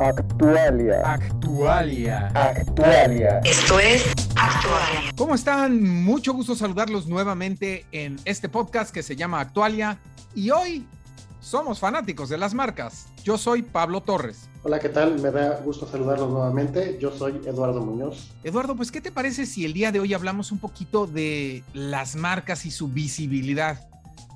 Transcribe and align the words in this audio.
Actualia. 0.00 1.02
Actualia. 1.04 2.28
Actualia. 2.28 3.40
Esto 3.44 3.78
es 3.78 4.06
Actualia. 4.34 5.12
¿Cómo 5.14 5.34
están? 5.34 5.82
Mucho 5.82 6.32
gusto 6.32 6.54
saludarlos 6.54 7.06
nuevamente 7.06 7.84
en 7.92 8.18
este 8.24 8.48
podcast 8.48 8.94
que 8.94 9.02
se 9.02 9.14
llama 9.14 9.40
Actualia. 9.40 9.98
Y 10.34 10.48
hoy 10.52 10.86
somos 11.40 11.80
fanáticos 11.80 12.30
de 12.30 12.38
las 12.38 12.54
marcas. 12.54 13.08
Yo 13.24 13.36
soy 13.36 13.60
Pablo 13.60 14.00
Torres. 14.00 14.48
Hola, 14.62 14.78
¿qué 14.78 14.88
tal? 14.88 15.20
Me 15.20 15.30
da 15.30 15.60
gusto 15.62 15.86
saludarlos 15.86 16.30
nuevamente. 16.30 16.96
Yo 16.98 17.10
soy 17.10 17.38
Eduardo 17.46 17.84
Muñoz. 17.84 18.30
Eduardo, 18.42 18.76
pues 18.76 18.90
¿qué 18.90 19.02
te 19.02 19.12
parece 19.12 19.44
si 19.44 19.66
el 19.66 19.74
día 19.74 19.92
de 19.92 20.00
hoy 20.00 20.14
hablamos 20.14 20.50
un 20.50 20.60
poquito 20.60 21.06
de 21.06 21.62
las 21.74 22.16
marcas 22.16 22.64
y 22.64 22.70
su 22.70 22.88
visibilidad? 22.88 23.86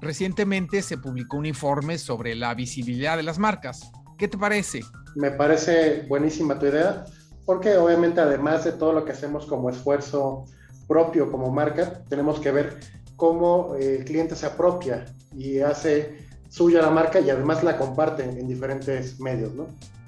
Recientemente 0.03 0.83
se 0.83 0.99
publicó 0.99 1.39
un 1.39 1.47
informe 1.47 1.97
sobre 1.97 2.35
la 2.35 2.53
visibilidad 2.53 3.17
de 3.17 3.23
las 3.23 3.39
marcas. 3.39 3.91
¿Qué 4.17 4.29
te 4.29 4.39
parece? 4.39 4.81
Me 5.15 5.31
parece 5.31 6.05
buenísima 6.09 6.59
tu 6.59 6.67
idea, 6.67 7.05
porque 7.45 7.77
obviamente 7.77 8.21
además 8.21 8.65
de 8.65 8.73
todo 8.73 8.93
lo 8.93 9.05
que 9.05 9.13
hacemos 9.13 9.47
como 9.47 9.71
esfuerzo 9.71 10.45
propio 10.87 11.31
como 11.31 11.51
marca, 11.51 12.03
tenemos 12.09 12.41
que 12.41 12.51
ver 12.51 12.81
cómo 13.17 13.75
eh, 13.77 13.97
el 13.99 14.05
cliente 14.05 14.37
se 14.37 14.47
apropia 14.47 15.05
y 15.37 15.61
hace 15.61 16.27
suya 16.49 16.83
la 16.83 16.91
marca 16.91 17.21
y 17.21 17.31
además 17.31 17.63
la 17.65 17.77
comparte 17.77 18.25
en 18.25 18.47
diferentes 18.47 19.19
medios, 19.21 19.55
¿no? 19.55 19.67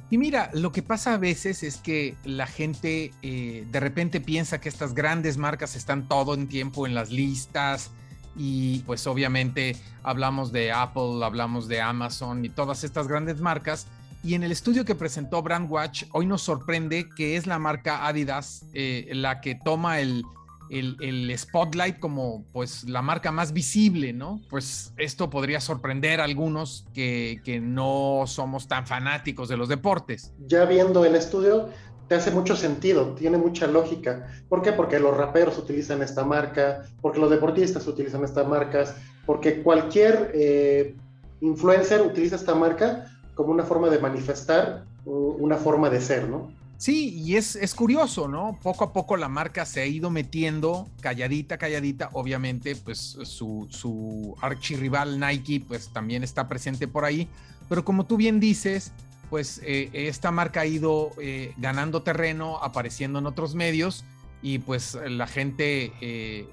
Y 0.09 0.19
mira, 0.19 0.51
lo 0.53 0.71
que 0.71 0.83
pasa 0.83 1.15
a 1.15 1.19
veces 1.19 1.65
es 1.65 1.79
que 1.79 2.15
la 2.25 2.47
gente 2.47 3.13
eh, 3.23 3.67
de 3.71 3.81
repente 3.81 4.21
piensa 4.21 4.61
que 4.61 4.69
estas 4.69 4.95
grandes 4.95 5.37
marcas 5.37 5.75
están 5.75 6.07
todo 6.07 6.35
el 6.35 6.47
tiempo 6.47 6.87
en 6.87 6.95
las 6.95 7.11
listas 7.11 7.91
y 8.37 8.81
pues 8.81 9.05
obviamente 9.09 9.75
hablamos 10.05 10.53
de 10.53 10.71
Apple, 10.71 11.25
hablamos 11.25 11.67
de 11.67 11.81
Amazon 11.81 12.45
y 12.45 12.51
todas 12.51 12.85
estas 12.85 13.09
grandes 13.09 13.41
marcas. 13.41 13.89
Y 14.27 14.35
en 14.35 14.43
el 14.43 14.51
estudio 14.51 14.85
que 14.85 14.97
presentó 14.97 15.41
Brandwatch, 15.41 16.07
hoy 16.11 16.27
nos 16.27 16.43
sorprende 16.43 17.09
que 17.17 17.37
es 17.37 17.47
la 17.47 17.61
marca 17.61 18.09
Adidas 18.09 18.67
eh, 18.75 19.09
la 19.13 19.41
que 19.41 19.55
toma 19.55 20.01
el, 20.01 20.25
el, 20.69 21.33
spotlight 21.39 22.01
como 22.01 22.45
pues 22.53 22.83
la 22.89 23.03
marca 23.03 23.31
más 23.31 23.53
visible, 23.53 24.13
¿no? 24.13 24.41
Pues 24.51 24.93
esto 24.97 25.31
podría 25.31 25.61
sorprender 25.61 26.21
a 26.21 26.25
algunos 26.25 26.89
que, 26.93 27.41
que, 27.45 27.61
no 27.61 28.25
somos 28.27 28.67
tan 28.67 28.85
fanáticos 28.85 29.49
de 29.49 29.59
los 29.59 29.69
deportes. 29.69 30.33
Ya 30.49 30.65
viendo 30.65 31.05
el 31.05 31.15
estudio, 31.15 31.69
te 32.09 32.17
hace 32.17 32.33
mucho 32.33 32.57
sentido, 32.57 33.15
tiene 33.15 33.39
mucha 33.39 33.69
lógica. 33.69 34.27
¿Por 34.49 34.61
qué? 34.61 34.73
Porque 34.73 34.99
los 34.99 35.17
raperos 35.17 35.57
utilizan 35.57 36.03
esta 36.03 36.25
marca, 36.25 36.83
porque 37.01 37.21
los 37.21 37.31
deportistas 37.31 37.87
utilizan 37.87 38.25
estas 38.25 38.49
marcas, 38.49 38.97
porque 39.25 39.63
cualquier 39.63 40.33
eh, 40.35 40.97
influencer 41.41 42.03
utiliza 42.03 42.35
esta 42.35 42.57
marca 42.57 43.13
como 43.37 43.53
una 43.53 43.63
forma 43.63 43.89
de 43.89 44.01
manifestar 44.01 44.85
una 45.05 45.57
forma 45.57 45.89
de 45.89 46.01
ser, 46.01 46.29
¿no? 46.29 46.51
Sí, 46.79 47.15
y 47.21 47.37
es, 47.37 47.55
es, 47.55 47.75
curioso, 47.75 48.27
¿no? 48.29 48.59
Poco 48.63 48.85
a 48.85 48.93
poco 48.93 49.17
la 49.17 49.29
marca 49.29 49.65
se 49.65 49.81
ha 49.81 49.87
ido 49.87 50.11
metiendo, 50.11 50.89
calladita, 51.01 51.57
calladita. 51.57 52.11
Obviamente, 52.13 52.75
pues 52.77 52.99
su, 53.23 53.67
su 53.71 54.37
archirrival 54.43 55.19
Nike, 55.19 55.65
pues 55.67 55.89
también 55.89 56.23
está 56.25 56.49
presente 56.49 56.89
por 56.89 57.05
ahí. 57.05 57.29
Pero 57.69 57.85
como 57.85 58.05
tú 58.05 58.17
bien 58.17 58.41
dices, 58.41 58.93
pues 59.31 59.61
eh, 59.65 59.91
esta 59.93 60.31
marca 60.31 60.63
ha 60.63 60.67
ido 60.67 61.13
eh, 61.19 61.55
ganando 61.57 62.03
terreno, 62.03 62.59
apareciendo 62.63 63.21
en 63.21 63.27
otros 63.27 63.55
medios 63.55 64.05
y 64.43 64.59
pues 64.59 64.99
la 65.09 65.27
gente 65.27 65.93
eh, 66.01 66.47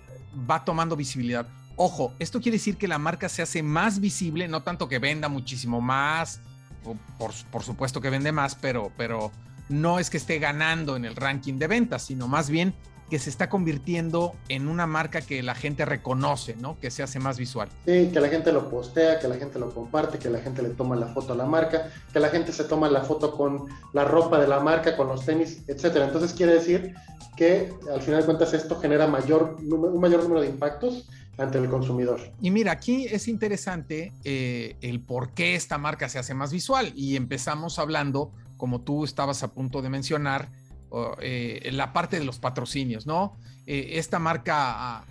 va 0.49 0.63
tomando 0.63 0.95
visibilidad. 0.95 1.47
Ojo, 1.75 2.13
esto 2.19 2.39
quiere 2.39 2.57
decir 2.57 2.77
que 2.77 2.87
la 2.87 2.97
marca 2.97 3.27
se 3.29 3.41
hace 3.41 3.61
más 3.61 3.99
visible, 3.99 4.47
no 4.47 4.61
tanto 4.61 4.87
que 4.87 4.99
venda 4.99 5.27
muchísimo 5.27 5.81
más, 5.81 6.39
por, 6.83 7.31
por 7.51 7.63
supuesto 7.63 8.01
que 8.01 8.09
vende 8.09 8.31
más, 8.31 8.55
pero, 8.55 8.91
pero 8.97 9.31
no 9.69 9.99
es 9.99 10.09
que 10.09 10.17
esté 10.17 10.39
ganando 10.39 10.95
en 10.95 11.05
el 11.05 11.15
ranking 11.15 11.57
de 11.57 11.67
ventas, 11.67 12.03
sino 12.03 12.27
más 12.27 12.49
bien 12.49 12.73
que 13.09 13.19
se 13.19 13.29
está 13.29 13.47
convirtiendo 13.47 14.33
en 14.49 14.67
una 14.67 14.87
marca 14.87 15.21
que 15.21 15.43
la 15.43 15.53
gente 15.53 15.85
reconoce, 15.85 16.55
¿no? 16.55 16.79
Que 16.79 16.89
se 16.89 17.03
hace 17.03 17.19
más 17.19 17.37
visual. 17.37 17.69
Sí, 17.85 18.09
que 18.11 18.19
la 18.19 18.27
gente 18.27 18.51
lo 18.51 18.69
postea, 18.69 19.19
que 19.19 19.27
la 19.27 19.35
gente 19.35 19.59
lo 19.59 19.71
comparte, 19.71 20.17
que 20.17 20.29
la 20.29 20.39
gente 20.39 20.63
le 20.63 20.69
toma 20.69 20.95
la 20.95 21.07
foto 21.07 21.33
a 21.33 21.35
la 21.35 21.45
marca, 21.45 21.89
que 22.11 22.19
la 22.19 22.29
gente 22.29 22.51
se 22.51 22.63
toma 22.63 22.89
la 22.89 23.01
foto 23.01 23.37
con 23.37 23.67
la 23.93 24.03
ropa 24.03 24.39
de 24.39 24.47
la 24.47 24.61
marca, 24.61 24.97
con 24.97 25.07
los 25.07 25.25
tenis, 25.25 25.63
etcétera. 25.67 26.05
Entonces 26.05 26.33
quiere 26.33 26.53
decir 26.53 26.95
que 27.35 27.71
al 27.93 28.01
final 28.01 28.21
de 28.21 28.25
cuentas 28.25 28.53
esto 28.53 28.79
genera 28.79 29.05
mayor, 29.05 29.57
un 29.61 29.99
mayor 29.99 30.23
número 30.23 30.41
de 30.41 30.47
impactos 30.47 31.07
ante 31.37 31.57
el 31.57 31.69
consumidor. 31.69 32.19
Y 32.41 32.51
mira, 32.51 32.73
aquí 32.73 33.05
es 33.05 33.27
interesante 33.27 34.11
eh, 34.23 34.75
el 34.81 34.99
por 34.99 35.31
qué 35.31 35.55
esta 35.55 35.77
marca 35.77 36.09
se 36.09 36.19
hace 36.19 36.33
más 36.33 36.51
visual 36.51 36.93
y 36.95 37.15
empezamos 37.15 37.79
hablando, 37.79 38.31
como 38.57 38.81
tú 38.81 39.03
estabas 39.03 39.43
a 39.43 39.51
punto 39.51 39.81
de 39.81 39.89
mencionar, 39.89 40.49
eh, 41.21 41.69
la 41.73 41.91
parte 41.91 42.19
de 42.19 42.25
los 42.25 42.37
patrocinios, 42.37 43.07
¿no? 43.07 43.35
Eh, 43.65 43.93
esta 43.93 44.19
marca 44.19 45.03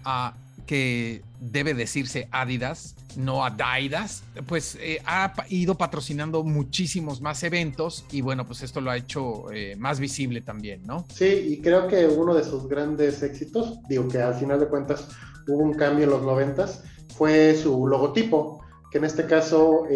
que 0.64 1.22
debe 1.40 1.74
decirse 1.74 2.28
Adidas, 2.30 2.94
no 3.16 3.44
Adidas, 3.44 4.22
pues 4.46 4.78
ha 5.04 5.34
ido 5.48 5.76
patrocinando 5.76 6.44
muchísimos 6.44 7.20
más 7.20 7.42
eventos 7.42 8.04
y 8.12 8.20
bueno, 8.20 8.46
pues 8.46 8.62
esto 8.62 8.80
lo 8.80 8.92
ha 8.92 8.96
hecho 8.96 9.46
más 9.76 9.98
visible 9.98 10.40
también, 10.40 10.86
¿no? 10.86 11.04
Sí, 11.12 11.24
y 11.26 11.60
creo 11.60 11.88
que 11.88 12.06
uno 12.06 12.32
de 12.32 12.44
sus 12.44 12.68
grandes 12.68 13.20
éxitos, 13.24 13.80
digo 13.88 14.06
que 14.06 14.22
al 14.22 14.34
final 14.34 14.60
de 14.60 14.68
cuentas 14.68 15.08
hubo 15.48 15.62
un 15.62 15.74
cambio 15.74 16.04
en 16.04 16.10
los 16.10 16.22
noventas, 16.22 16.84
fue 17.16 17.54
su 17.54 17.86
logotipo, 17.86 18.60
que 18.90 18.98
en 18.98 19.04
este 19.04 19.26
caso 19.26 19.86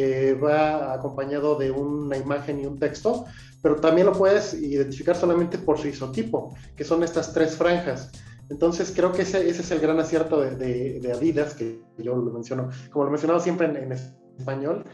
va 0.42 0.92
acompañado 0.92 1.56
de 1.56 1.70
una 1.70 2.16
imagen 2.16 2.60
y 2.60 2.66
un 2.66 2.78
texto 2.78 3.26
pero 3.66 3.80
también 3.80 4.06
lo 4.06 4.12
puedes 4.12 4.54
identificar 4.54 5.16
solamente 5.16 5.58
por 5.58 5.76
su 5.76 5.88
isotipo, 5.88 6.54
que 6.76 6.84
son 6.84 7.02
estas 7.02 7.32
tres 7.32 7.56
franjas. 7.56 8.12
Entonces 8.48 8.92
creo 8.94 9.10
que 9.10 9.22
ese, 9.22 9.48
es 9.48 9.70
el 9.72 9.80
gran 9.80 9.98
acierto 9.98 10.40
de, 10.40 11.12
Adidas, 11.12 11.54
que 11.54 11.80
yo 11.98 12.14
lo 12.14 12.32
menciono, 12.32 12.70
como 12.92 13.04
lo 13.04 13.10
he 13.10 13.12
mencionado 13.12 13.40
siempre 13.40 13.66
en, 13.66 13.90
español. 14.38 14.84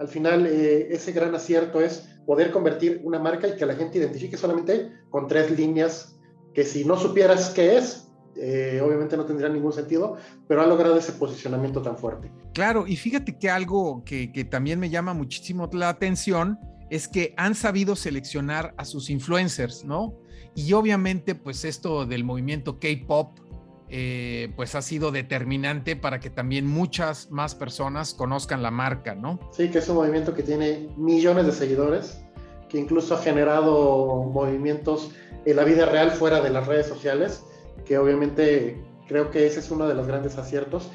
Al 0.00 0.08
final, 0.08 0.46
eh, 0.46 0.88
ese 0.92 1.12
gran 1.12 1.34
acierto 1.34 1.82
es 1.82 2.08
poder 2.24 2.52
convertir 2.52 3.02
una 3.04 3.18
marca 3.18 3.48
y 3.48 3.56
que 3.56 3.66
la 3.66 3.74
gente 3.74 3.98
identifique 3.98 4.38
solamente 4.38 4.90
con 5.10 5.28
tres 5.28 5.50
líneas, 5.50 6.18
que 6.54 6.64
si 6.64 6.86
no 6.86 6.96
supieras 6.96 7.50
qué 7.50 7.76
es, 7.76 8.05
eh, 8.38 8.80
obviamente 8.84 9.16
no 9.16 9.24
tendría 9.24 9.48
ningún 9.48 9.72
sentido, 9.72 10.16
pero 10.46 10.62
ha 10.62 10.66
logrado 10.66 10.96
ese 10.96 11.12
posicionamiento 11.12 11.82
tan 11.82 11.96
fuerte. 11.96 12.30
Claro, 12.52 12.86
y 12.86 12.96
fíjate 12.96 13.38
que 13.38 13.50
algo 13.50 14.02
que, 14.04 14.32
que 14.32 14.44
también 14.44 14.78
me 14.78 14.90
llama 14.90 15.14
muchísimo 15.14 15.68
la 15.72 15.88
atención 15.88 16.58
es 16.90 17.08
que 17.08 17.34
han 17.36 17.54
sabido 17.54 17.96
seleccionar 17.96 18.74
a 18.76 18.84
sus 18.84 19.10
influencers, 19.10 19.84
¿no? 19.84 20.14
Y 20.54 20.72
obviamente, 20.72 21.34
pues 21.34 21.64
esto 21.64 22.06
del 22.06 22.24
movimiento 22.24 22.78
K-Pop, 22.78 23.38
eh, 23.88 24.52
pues 24.56 24.74
ha 24.74 24.82
sido 24.82 25.12
determinante 25.12 25.94
para 25.94 26.18
que 26.18 26.28
también 26.28 26.66
muchas 26.66 27.30
más 27.30 27.54
personas 27.54 28.14
conozcan 28.14 28.62
la 28.62 28.70
marca, 28.70 29.14
¿no? 29.14 29.38
Sí, 29.52 29.70
que 29.70 29.78
es 29.78 29.88
un 29.88 29.96
movimiento 29.96 30.34
que 30.34 30.42
tiene 30.42 30.88
millones 30.96 31.46
de 31.46 31.52
seguidores, 31.52 32.20
que 32.68 32.78
incluso 32.78 33.14
ha 33.14 33.18
generado 33.18 34.24
movimientos 34.24 35.12
en 35.44 35.56
la 35.56 35.62
vida 35.62 35.86
real 35.86 36.10
fuera 36.10 36.40
de 36.40 36.50
las 36.50 36.66
redes 36.66 36.86
sociales, 36.86 37.44
que 37.84 37.98
obviamente 37.98 38.82
creo 39.08 39.30
que 39.30 39.46
ese 39.46 39.60
es 39.60 39.70
uno 39.70 39.86
de 39.86 39.94
los 39.94 40.06
grandes 40.06 40.38
aciertos 40.38 40.90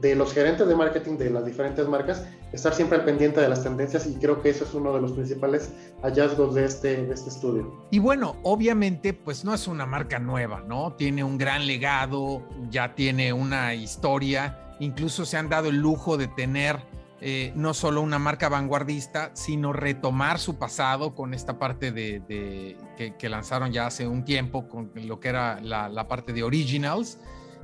de 0.00 0.14
los 0.14 0.32
gerentes 0.32 0.66
de 0.68 0.76
marketing 0.76 1.16
de 1.16 1.30
las 1.30 1.44
diferentes 1.44 1.88
marcas, 1.88 2.26
estar 2.52 2.74
siempre 2.74 2.98
al 2.98 3.04
pendiente 3.04 3.40
de 3.40 3.48
las 3.48 3.62
tendencias 3.62 4.06
y 4.06 4.14
creo 4.16 4.42
que 4.42 4.50
eso 4.50 4.64
es 4.64 4.74
uno 4.74 4.94
de 4.94 5.00
los 5.00 5.12
principales 5.12 5.70
hallazgos 6.02 6.54
de 6.54 6.64
este, 6.64 7.04
de 7.04 7.14
este 7.14 7.30
estudio. 7.30 7.72
Y 7.90 7.98
bueno, 7.98 8.36
obviamente 8.42 9.14
pues 9.14 9.44
no 9.44 9.54
es 9.54 9.66
una 9.66 9.86
marca 9.86 10.18
nueva, 10.18 10.62
¿no? 10.66 10.92
Tiene 10.92 11.24
un 11.24 11.38
gran 11.38 11.66
legado, 11.66 12.42
ya 12.70 12.94
tiene 12.94 13.32
una 13.32 13.74
historia, 13.74 14.74
incluso 14.80 15.24
se 15.24 15.38
han 15.38 15.48
dado 15.48 15.68
el 15.68 15.76
lujo 15.76 16.16
de 16.16 16.28
tener 16.28 16.78
eh, 17.20 17.52
no 17.54 17.72
solo 17.72 18.02
una 18.02 18.18
marca 18.18 18.50
vanguardista, 18.50 19.30
sino 19.32 19.72
retomar 19.72 20.38
su 20.38 20.58
pasado 20.58 21.14
con 21.14 21.32
esta 21.32 21.58
parte 21.58 21.90
de, 21.90 22.76
que, 23.18 23.28
lanzaron 23.28 23.72
ya 23.72 23.86
hace 23.86 24.06
un 24.06 24.24
tiempo, 24.24 24.68
con 24.68 24.90
lo 24.94 25.18
que 25.18 25.28
era 25.28 25.58
la, 25.62 26.04
parte 26.08 26.34
de 26.34 26.42
Originals, 26.42 27.18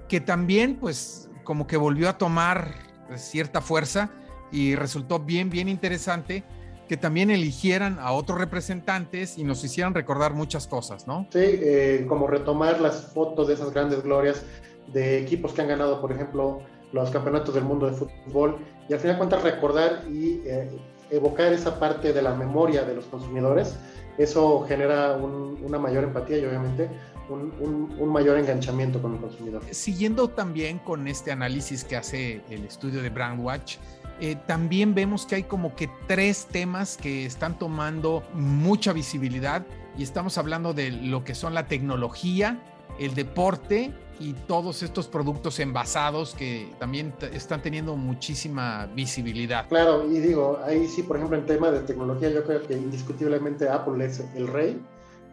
que 0.09 0.21
también 0.21 0.77
pues 0.77 1.29
como 1.45 1.67
que 1.67 1.77
volvió 1.77 2.09
a 2.09 2.17
tomar 2.17 2.75
cierta 3.17 3.61
fuerza 3.61 4.11
y 4.51 4.75
resultó 4.75 5.19
bien, 5.19 5.51
bien 5.51 5.69
interesante 5.69 6.45
que 6.89 6.97
también 6.97 7.31
eligieran 7.31 7.99
a 8.01 8.13
otros 8.13 8.39
representantes 8.39 9.39
y 9.39 9.45
nos 9.45 9.63
hicieran 9.65 9.95
recordar 9.95 10.35
muchas 10.35 10.67
cosas, 10.67 11.07
¿no? 11.07 11.27
Sí, 11.31 11.41
eh, 11.43 12.05
como 12.09 12.27
retomar 12.27 12.81
las 12.81 13.13
fotos 13.13 13.49
de 13.49 13.55
esas 13.55 13.73
grandes 13.73 14.03
glorias 14.03 14.45
de 14.93 15.19
equipos 15.21 15.53
que 15.53 15.63
han 15.63 15.69
ganado, 15.69 16.01
por 16.01 16.13
ejemplo, 16.13 16.61
los 16.93 17.11
campeonatos 17.11 17.55
del 17.55 17.65
mundo 17.65 17.87
de 17.87 17.93
fútbol 17.93 18.57
y 18.89 18.93
al 18.93 19.01
final 19.01 19.19
cuentas 19.19 19.43
recordar 19.43 20.05
y 20.11 20.43
eh, 20.45 20.71
evocar 21.11 21.53
esa 21.53 21.79
parte 21.79 22.13
de 22.13 22.23
la 22.23 22.35
memoria 22.35 22.85
de 22.85 22.95
los 22.95 23.05
consumidores, 23.07 23.77
eso 24.19 24.65
genera 24.69 25.17
una 25.17 25.79
mayor 25.79 26.05
empatía 26.05 26.39
y 26.39 26.45
obviamente 26.45 26.89
un, 27.29 28.09
mayor 28.09 28.39
enganchamiento 28.39 29.01
con 29.01 29.15
el 29.15 29.21
consumidor. 29.21 29.63
Siguiendo 29.71 30.29
también 30.29 30.79
con 30.79 31.09
este 31.09 31.33
análisis 31.33 31.85
que 31.85 31.97
hace 31.97 32.43
el 32.51 32.65
estudio 32.65 33.03
de 33.03 33.11
Brandwatch, 33.11 33.77
eh, 34.21 34.37
también 34.47 34.95
vemos 34.95 35.27
que 35.27 35.37
hay 35.37 35.43
como 35.45 35.75
que 35.75 35.91
tres 36.07 36.47
temas 36.47 36.97
que 36.97 37.27
están 37.27 37.59
tomando 37.59 38.23
mucha 38.35 38.93
visibilidad 38.93 39.65
y 39.97 40.03
estamos 40.03 40.39
hablando 40.39 40.75
de 40.75 40.91
lo 40.91 41.25
que 41.25 41.35
son 41.35 41.55
la 41.55 41.67
tecnología, 41.67 42.63
el 42.99 43.15
deporte 43.15 43.93
y 44.21 44.35
todos 44.47 44.83
estos 44.83 45.09
productos 45.09 45.59
envasados 45.59 46.35
que 46.35 46.69
también 46.79 47.13
están 47.33 47.61
teniendo 47.61 47.97
muchísima 47.97 48.89
visibilidad. 48.95 49.69
Claro, 49.69 50.11
y 50.11 50.19
digo, 50.19 50.61
ahí 50.65 50.87
sí, 50.87 51.03
por 51.03 51.17
ejemplo, 51.17 51.37
en 51.37 51.47
tema 51.47 51.71
de 51.71 51.81
tecnología, 51.81 52.31
yo 52.31 52.45
creo 52.45 52.65
que 52.67 52.75
indiscutiblemente 52.75 53.69
Apple 53.69 54.05
es 54.05 54.23
el 54.37 54.47
rey, 54.47 54.81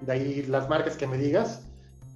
de 0.01 0.11
ahí 0.11 0.43
las 0.43 0.67
marcas 0.69 0.95
que 0.95 1.07
me 1.07 1.17
digas. 1.17 1.61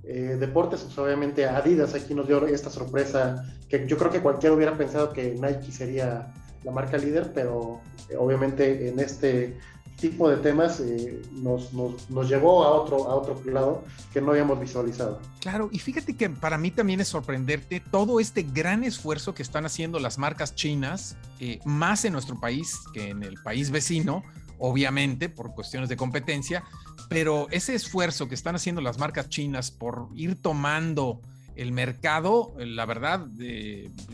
Eh, 0.06 0.36
deportes, 0.38 0.82
pues 0.82 0.98
obviamente 0.98 1.46
Adidas 1.46 1.94
aquí 1.94 2.14
nos 2.14 2.28
dio 2.28 2.46
esta 2.46 2.70
sorpresa 2.70 3.46
que 3.70 3.88
yo 3.88 3.98
creo 3.98 4.12
que 4.12 4.20
cualquiera 4.20 4.54
hubiera 4.54 4.78
pensado 4.78 5.14
que 5.14 5.34
Nike 5.40 5.72
sería 5.72 6.34
la 6.64 6.72
marca 6.72 6.98
líder, 6.98 7.32
pero 7.34 7.80
eh, 8.10 8.18
obviamente 8.18 8.90
en 8.90 9.00
este 9.00 9.58
tipo 10.10 10.30
de 10.30 10.36
temas 10.36 10.82
eh, 10.82 11.22
nos, 11.32 11.72
nos, 11.72 12.10
nos, 12.10 12.28
llevó 12.28 12.66
a 12.66 12.72
otro, 12.72 13.10
a 13.10 13.16
otro 13.16 13.42
lado 13.50 13.86
que 14.12 14.20
no 14.20 14.32
habíamos 14.32 14.60
visualizado. 14.60 15.22
Claro, 15.40 15.70
y 15.72 15.80
fíjate 15.80 16.18
que 16.18 16.30
para 16.30 16.58
mí 16.58 16.72
también 16.72 17.00
es 17.00 17.08
sorprenderte 17.08 17.80
todo 17.80 18.20
este 18.20 18.44
gran 18.44 18.84
esfuerzo 18.84 19.34
que 19.34 19.42
están 19.42 19.66
haciendo 19.66 20.00
las 20.00 20.18
marcas 20.18 20.56
chinas, 20.56 21.16
eh, 21.40 21.60
más 21.64 22.04
en 22.04 22.12
nuestro 22.12 22.38
país 22.38 22.80
que 22.94 23.12
en 23.12 23.24
el 23.24 23.36
país 23.42 23.72
vecino, 23.72 24.24
obviamente 24.60 25.30
por 25.30 25.56
cuestiones 25.56 25.88
de 25.88 25.96
competencia, 25.96 26.66
pero 27.08 27.48
ese 27.52 27.74
esfuerzo 27.74 28.28
que 28.28 28.36
están 28.36 28.56
haciendo 28.56 28.82
las 28.82 28.98
marcas 28.98 29.30
chinas 29.30 29.72
por 29.72 30.10
ir 30.16 30.36
tomando 30.36 31.22
el 31.56 31.72
mercado, 31.72 32.54
la 32.58 32.86
verdad, 32.86 33.26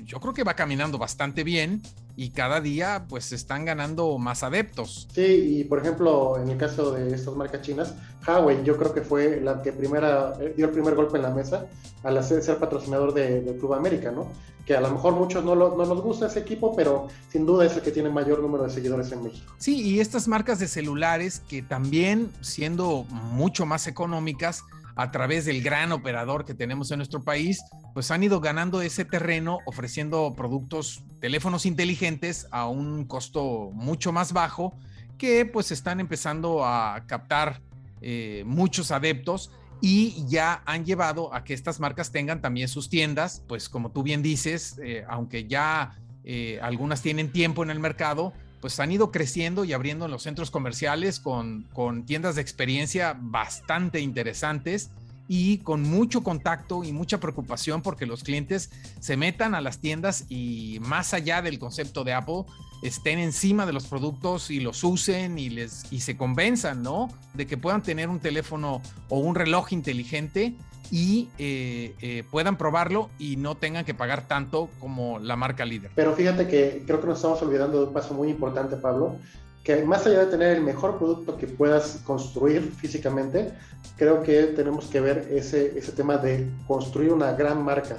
yo 0.06 0.20
creo 0.20 0.34
que 0.34 0.44
va 0.44 0.56
caminando 0.56 0.98
bastante 0.98 1.44
bien 1.44 1.82
y 2.20 2.32
cada 2.32 2.60
día 2.60 3.06
pues 3.08 3.32
están 3.32 3.64
ganando 3.64 4.18
más 4.18 4.44
adeptos. 4.44 5.08
Sí, 5.14 5.60
y 5.60 5.64
por 5.64 5.80
ejemplo, 5.80 6.38
en 6.38 6.50
el 6.50 6.58
caso 6.58 6.92
de 6.92 7.16
estas 7.16 7.34
marcas 7.34 7.62
chinas, 7.62 7.96
Huawei 8.28 8.62
yo 8.66 8.76
creo 8.76 8.94
que 8.94 9.02
fue 9.02 9.40
la 9.40 9.62
que 9.62 9.72
primera 9.72 10.34
eh, 10.42 10.54
dio 10.56 10.66
el 10.66 10.72
primer 10.74 10.96
golpe 10.96 11.16
en 11.16 11.24
la 11.24 11.30
mesa 11.30 11.68
al 12.04 12.18
hacer, 12.18 12.42
ser 12.42 12.58
patrocinador 12.58 13.14
de, 13.14 13.40
del 13.40 13.58
Club 13.58 13.74
América, 13.74 14.12
¿no? 14.12 14.32
Que 14.66 14.76
a 14.76 14.82
lo 14.82 14.92
mejor 14.92 15.14
muchos 15.14 15.46
no, 15.46 15.56
no 15.56 15.86
nos 15.86 16.02
gusta 16.02 16.28
ese 16.28 16.40
equipo, 16.40 16.76
pero 16.76 17.08
sin 17.32 17.46
duda 17.46 17.66
es 17.66 17.78
el 17.78 17.82
que 17.84 17.92
tiene 17.92 18.10
mayor 18.10 18.42
número 18.42 18.66
de 18.66 18.70
seguidores 18.70 19.12
en 19.14 19.24
México. 19.24 19.54
Sí, 19.58 19.82
y 19.82 20.02
estas 20.02 20.28
marcas 20.28 20.60
de 20.60 20.68
celulares 20.68 21.42
que 21.48 21.62
también 21.62 22.32
siendo 22.42 23.06
mucho 23.10 23.66
más 23.66 23.88
económicas, 23.88 24.64
a 25.00 25.12
través 25.12 25.46
del 25.46 25.62
gran 25.62 25.94
operador 25.94 26.44
que 26.44 26.54
tenemos 26.54 26.92
en 26.92 26.98
nuestro 26.98 27.24
país, 27.24 27.64
pues 27.94 28.12
han 28.12 28.22
ido 28.22 28.42
ganando 28.42 28.82
ese 28.82 29.06
terreno 29.06 29.60
ofreciendo 29.66 30.34
productos, 30.36 31.06
teléfonos 31.22 31.66
inteligentes 31.66 32.48
a 32.52 32.68
un 32.68 33.06
costo 33.06 33.72
mucho 33.74 34.12
más 34.12 34.34
bajo 34.34 34.78
que 35.18 35.46
pues 35.46 35.72
están 35.72 36.02
empezando 36.02 36.66
a 36.66 37.06
captar 37.08 37.62
eh, 38.02 38.44
muchos 38.46 38.92
adeptos 38.92 39.52
y 39.80 40.26
ya 40.28 40.64
han 40.66 40.84
llevado 40.84 41.34
a 41.34 41.46
que 41.46 41.54
estas 41.54 41.80
marcas 41.80 42.12
tengan 42.12 42.42
también 42.42 42.68
sus 42.68 42.90
tiendas, 42.90 43.42
pues 43.48 43.70
como 43.70 43.92
tú 43.92 44.04
bien 44.04 44.22
dices, 44.22 44.82
eh, 44.84 45.06
aunque 45.08 45.48
ya 45.48 45.98
eh, 46.26 46.60
algunas 46.62 47.02
tienen 47.02 47.32
tiempo 47.32 47.64
en 47.64 47.70
el 47.70 47.80
mercado, 47.80 48.34
pues 48.62 48.80
han 48.80 48.92
ido 48.92 49.12
creciendo 49.12 49.64
y 49.64 49.74
abriendo 49.74 50.06
en 50.06 50.12
los 50.12 50.24
centros 50.24 50.52
comerciales 50.52 51.20
con, 51.20 51.64
con 51.74 52.06
tiendas 52.06 52.36
de 52.36 52.42
experiencia 52.42 53.18
bastante 53.20 54.00
interesantes 54.00 54.92
y 55.32 55.60
con 55.60 55.84
mucho 55.84 56.24
contacto 56.24 56.84
y 56.84 56.92
mucha 56.92 57.20
preocupación 57.20 57.84
porque 57.84 58.08
los 58.08 58.24
clientes 58.24 58.72
se 59.00 59.16
metan 59.16 59.54
a 59.54 59.62
las 59.62 59.78
tiendas 59.78 60.26
y 60.28 60.80
más 60.82 61.14
allá 61.14 61.44
del 61.44 61.60
concepto 61.60 62.04
de 62.04 62.14
Apple, 62.14 62.46
estén 62.82 63.20
encima 63.20 63.68
de 63.68 63.74
los 63.74 63.86
productos 63.86 64.50
y 64.50 64.60
los 64.60 64.84
usen 64.84 65.38
y, 65.38 65.52
les, 65.52 65.86
y 65.92 66.00
se 66.00 66.18
convenzan, 66.18 66.82
¿no? 66.82 67.10
De 67.36 67.46
que 67.46 67.58
puedan 67.58 67.84
tener 67.84 68.10
un 68.10 68.20
teléfono 68.20 68.82
o 69.08 69.20
un 69.20 69.36
reloj 69.36 69.72
inteligente 69.72 70.56
y 70.90 71.30
eh, 71.38 71.94
eh, 72.02 72.24
puedan 72.32 72.58
probarlo 72.58 73.12
y 73.20 73.36
no 73.36 73.56
tengan 73.56 73.86
que 73.86 73.94
pagar 73.94 74.28
tanto 74.28 74.68
como 74.80 75.20
la 75.20 75.36
marca 75.36 75.64
líder. 75.64 75.92
Pero 75.94 76.16
fíjate 76.16 76.48
que 76.48 76.82
creo 76.88 77.02
que 77.02 77.06
nos 77.06 77.18
estamos 77.18 77.40
olvidando 77.44 77.80
de 77.80 77.86
un 77.86 77.94
paso 77.94 78.16
muy 78.16 78.30
importante, 78.30 78.78
Pablo, 78.78 79.18
que 79.64 79.84
más 79.84 80.06
allá 80.06 80.26
de 80.26 80.32
tener 80.32 80.58
el 80.58 80.64
mejor 80.64 80.98
producto 80.98 81.38
que 81.38 81.48
puedas 81.48 82.02
construir 82.06 82.62
físicamente, 82.78 83.52
creo 83.98 84.24
que 84.24 84.44
tenemos 84.44 84.86
que 84.86 85.02
ver 85.02 85.28
ese, 85.32 85.78
ese 85.78 85.92
tema 85.92 86.18
de 86.18 86.50
construir 86.68 87.12
una 87.12 87.34
gran 87.34 87.64
marca, 87.64 87.98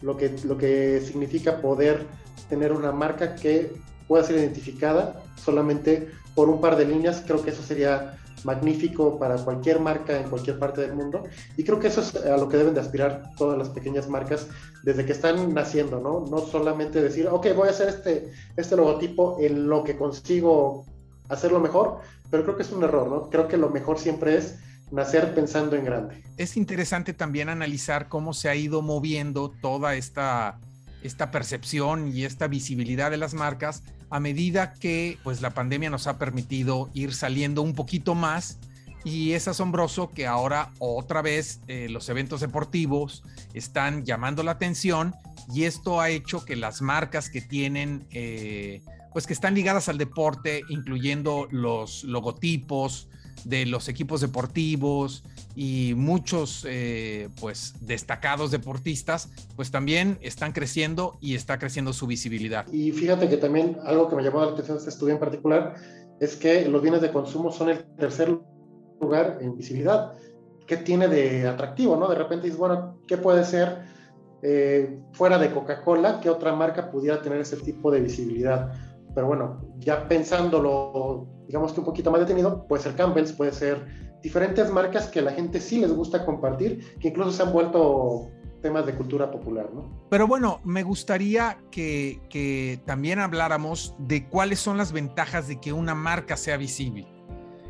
lo 0.00 0.16
que, 0.16 0.34
lo 0.44 0.56
que 0.58 1.00
significa 1.00 1.60
poder 1.60 2.06
tener 2.48 2.72
una 2.72 2.92
marca 2.92 3.34
que 3.34 3.72
pueda 4.08 4.24
ser 4.24 4.36
identificada 4.36 5.22
solamente 5.36 6.10
por 6.34 6.48
un 6.48 6.60
par 6.60 6.76
de 6.76 6.86
líneas, 6.86 7.22
creo 7.26 7.42
que 7.42 7.50
eso 7.50 7.62
sería 7.62 8.18
magnífico 8.44 9.18
para 9.18 9.36
cualquier 9.36 9.80
marca 9.80 10.18
en 10.18 10.28
cualquier 10.28 10.58
parte 10.58 10.80
del 10.80 10.94
mundo. 10.94 11.24
Y 11.56 11.64
creo 11.64 11.78
que 11.78 11.88
eso 11.88 12.00
es 12.00 12.16
a 12.16 12.36
lo 12.36 12.48
que 12.48 12.56
deben 12.56 12.74
de 12.74 12.80
aspirar 12.80 13.22
todas 13.36 13.58
las 13.58 13.68
pequeñas 13.68 14.08
marcas 14.08 14.48
desde 14.82 15.04
que 15.04 15.12
están 15.12 15.54
naciendo, 15.54 16.00
¿no? 16.00 16.26
No 16.28 16.38
solamente 16.46 17.00
decir, 17.00 17.28
ok, 17.28 17.48
voy 17.54 17.68
a 17.68 17.70
hacer 17.70 17.88
este, 17.88 18.32
este 18.56 18.76
logotipo 18.76 19.36
en 19.40 19.68
lo 19.68 19.84
que 19.84 19.96
consigo 19.96 20.86
hacerlo 21.32 21.60
mejor, 21.60 22.00
pero 22.30 22.44
creo 22.44 22.56
que 22.56 22.62
es 22.62 22.72
un 22.72 22.82
error, 22.82 23.08
¿no? 23.08 23.30
Creo 23.30 23.48
que 23.48 23.56
lo 23.56 23.70
mejor 23.70 23.98
siempre 23.98 24.36
es 24.36 24.58
nacer 24.90 25.34
pensando 25.34 25.76
en 25.76 25.84
grande. 25.84 26.22
Es 26.36 26.56
interesante 26.56 27.14
también 27.14 27.48
analizar 27.48 28.08
cómo 28.08 28.34
se 28.34 28.48
ha 28.48 28.54
ido 28.54 28.82
moviendo 28.82 29.50
toda 29.62 29.94
esta, 29.94 30.58
esta 31.02 31.30
percepción 31.30 32.08
y 32.14 32.24
esta 32.24 32.46
visibilidad 32.46 33.10
de 33.10 33.16
las 33.16 33.34
marcas 33.34 33.82
a 34.10 34.20
medida 34.20 34.74
que 34.74 35.18
pues 35.24 35.40
la 35.40 35.50
pandemia 35.50 35.88
nos 35.88 36.06
ha 36.06 36.18
permitido 36.18 36.90
ir 36.92 37.14
saliendo 37.14 37.62
un 37.62 37.74
poquito 37.74 38.14
más 38.14 38.58
y 39.04 39.32
es 39.32 39.48
asombroso 39.48 40.10
que 40.10 40.26
ahora 40.26 40.70
otra 40.78 41.22
vez 41.22 41.60
eh, 41.66 41.88
los 41.88 42.08
eventos 42.10 42.40
deportivos 42.40 43.24
están 43.54 44.04
llamando 44.04 44.42
la 44.42 44.52
atención 44.52 45.14
y 45.52 45.64
esto 45.64 46.00
ha 46.00 46.10
hecho 46.10 46.44
que 46.44 46.56
las 46.56 46.82
marcas 46.82 47.30
que 47.30 47.40
tienen 47.40 48.06
eh, 48.10 48.82
pues 49.12 49.26
que 49.26 49.32
están 49.32 49.54
ligadas 49.54 49.88
al 49.88 49.98
deporte, 49.98 50.62
incluyendo 50.68 51.48
los 51.50 52.04
logotipos 52.04 53.08
de 53.44 53.66
los 53.66 53.88
equipos 53.88 54.20
deportivos 54.20 55.24
y 55.54 55.94
muchos 55.96 56.66
eh, 56.68 57.28
pues 57.40 57.74
destacados 57.80 58.50
deportistas, 58.50 59.30
pues 59.56 59.70
también 59.70 60.18
están 60.22 60.52
creciendo 60.52 61.18
y 61.20 61.34
está 61.34 61.58
creciendo 61.58 61.92
su 61.92 62.06
visibilidad. 62.06 62.66
Y 62.72 62.92
fíjate 62.92 63.28
que 63.28 63.36
también 63.36 63.78
algo 63.84 64.08
que 64.08 64.16
me 64.16 64.22
llamó 64.22 64.40
la 64.40 64.52
atención 64.52 64.76
de 64.76 64.78
este 64.78 64.90
estudio 64.90 65.14
en 65.14 65.20
particular 65.20 65.74
es 66.20 66.36
que 66.36 66.68
los 66.68 66.80
bienes 66.82 67.00
de 67.00 67.10
consumo 67.10 67.50
son 67.52 67.70
el 67.70 67.84
tercer 67.96 68.38
lugar 69.00 69.38
en 69.40 69.56
visibilidad. 69.56 70.12
¿Qué 70.66 70.76
tiene 70.76 71.08
de 71.08 71.46
atractivo? 71.48 71.96
¿no? 71.96 72.08
De 72.08 72.14
repente 72.14 72.44
dices, 72.44 72.58
bueno, 72.58 72.98
¿qué 73.06 73.16
puede 73.16 73.44
ser 73.44 73.82
eh, 74.42 74.98
fuera 75.12 75.38
de 75.38 75.50
Coca-Cola? 75.50 76.20
¿Qué 76.20 76.30
otra 76.30 76.54
marca 76.54 76.90
pudiera 76.90 77.20
tener 77.20 77.40
ese 77.40 77.56
tipo 77.56 77.90
de 77.90 78.00
visibilidad? 78.00 78.72
Pero 79.14 79.26
bueno, 79.26 79.60
ya 79.78 80.08
pensándolo, 80.08 81.26
digamos 81.46 81.72
que 81.72 81.80
un 81.80 81.86
poquito 81.86 82.10
más 82.10 82.20
detenido, 82.20 82.66
puede 82.66 82.82
ser 82.82 82.94
Campbell's, 82.96 83.32
puede 83.32 83.52
ser 83.52 83.86
diferentes 84.22 84.70
marcas 84.70 85.08
que 85.08 85.20
la 85.20 85.32
gente 85.32 85.60
sí 85.60 85.80
les 85.80 85.92
gusta 85.92 86.24
compartir, 86.24 86.96
que 86.98 87.08
incluso 87.08 87.32
se 87.32 87.42
han 87.42 87.52
vuelto 87.52 88.30
temas 88.62 88.86
de 88.86 88.94
cultura 88.94 89.30
popular, 89.30 89.68
¿no? 89.74 90.06
Pero 90.08 90.26
bueno, 90.26 90.60
me 90.64 90.84
gustaría 90.84 91.58
que, 91.70 92.20
que 92.30 92.80
también 92.86 93.18
habláramos 93.18 93.94
de 93.98 94.28
cuáles 94.28 94.60
son 94.60 94.78
las 94.78 94.92
ventajas 94.92 95.48
de 95.48 95.60
que 95.60 95.72
una 95.72 95.94
marca 95.94 96.36
sea 96.36 96.56
visible. 96.56 97.06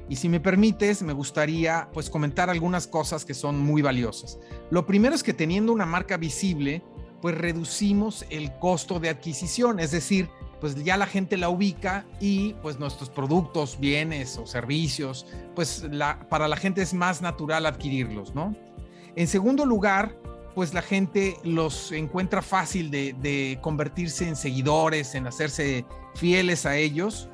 Y 0.08 0.16
si 0.16 0.28
me 0.28 0.40
permites, 0.40 1.02
me 1.02 1.14
gustaría 1.14 1.88
pues 1.94 2.10
comentar 2.10 2.50
algunas 2.50 2.86
cosas 2.86 3.24
que 3.24 3.32
son 3.32 3.58
muy 3.58 3.80
valiosas. 3.80 4.38
Lo 4.70 4.84
primero 4.84 5.14
es 5.14 5.22
que 5.22 5.32
teniendo 5.32 5.72
una 5.72 5.86
marca 5.86 6.18
visible, 6.18 6.82
pues 7.22 7.38
reducimos 7.38 8.26
el 8.28 8.52
costo 8.58 9.00
de 9.00 9.08
adquisición, 9.08 9.80
es 9.80 9.92
decir, 9.92 10.28
pues 10.62 10.76
ya 10.84 10.96
la 10.96 11.06
gente 11.06 11.36
la 11.36 11.48
ubica 11.48 12.06
y 12.20 12.54
pues 12.62 12.78
nuestros 12.78 13.10
productos, 13.10 13.80
bienes 13.80 14.38
o 14.38 14.46
servicios, 14.46 15.26
pues 15.56 15.84
para 16.28 16.46
la 16.46 16.56
gente 16.56 16.82
es 16.82 16.94
más 16.94 17.20
natural 17.20 17.66
adquirirlos, 17.66 18.32
¿no? 18.32 18.54
En 19.16 19.26
segundo 19.26 19.66
lugar, 19.66 20.16
pues 20.54 20.72
la 20.72 20.80
gente 20.80 21.36
los 21.42 21.90
encuentra 21.90 22.42
fácil 22.42 22.92
de, 22.92 23.12
de 23.14 23.58
convertirse 23.60 24.28
en 24.28 24.36
seguidores, 24.36 25.16
en 25.16 25.26
hacerse 25.26 25.84
fieles 26.14 26.64
a 26.64 26.76
ellos. 26.76 27.28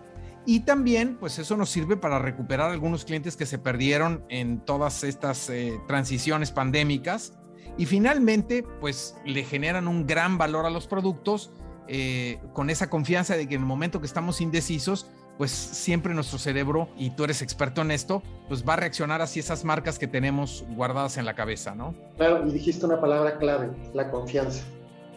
Y 0.46 0.60
también, 0.60 1.18
pues 1.20 1.38
eso 1.38 1.54
nos 1.58 1.68
sirve 1.68 1.98
para 1.98 2.18
recuperar 2.18 2.70
algunos 2.70 3.04
clientes 3.04 3.36
que 3.36 3.44
se 3.44 3.58
perdieron 3.58 4.24
en 4.30 4.60
todas 4.64 5.04
estas 5.04 5.50
eh, 5.50 5.78
transiciones 5.86 6.50
pandémicas. 6.50 7.34
Y 7.76 7.84
finalmente, 7.84 8.64
pues 8.80 9.16
le 9.26 9.44
generan 9.44 9.86
un 9.86 10.06
gran 10.06 10.38
valor 10.38 10.64
a 10.64 10.70
los 10.70 10.86
productos 10.86 11.52
eh, 11.88 12.38
con 12.52 12.70
esa 12.70 12.90
confianza 12.90 13.36
de 13.36 13.48
que 13.48 13.54
en 13.54 13.62
el 13.62 13.66
momento 13.66 14.00
que 14.00 14.06
estamos 14.06 14.40
indecisos, 14.40 15.06
pues 15.38 15.50
siempre 15.50 16.12
nuestro 16.14 16.38
cerebro, 16.38 16.88
y 16.96 17.10
tú 17.10 17.24
eres 17.24 17.42
experto 17.42 17.80
en 17.80 17.92
esto, 17.92 18.22
pues 18.48 18.68
va 18.68 18.74
a 18.74 18.76
reaccionar 18.76 19.22
hacia 19.22 19.40
esas 19.40 19.64
marcas 19.64 19.98
que 19.98 20.06
tenemos 20.06 20.64
guardadas 20.70 21.16
en 21.16 21.24
la 21.24 21.34
cabeza, 21.34 21.74
¿no? 21.74 21.94
Claro, 22.16 22.46
y 22.46 22.52
dijiste 22.52 22.84
una 22.84 23.00
palabra 23.00 23.38
clave, 23.38 23.70
la 23.94 24.10
confianza. 24.10 24.64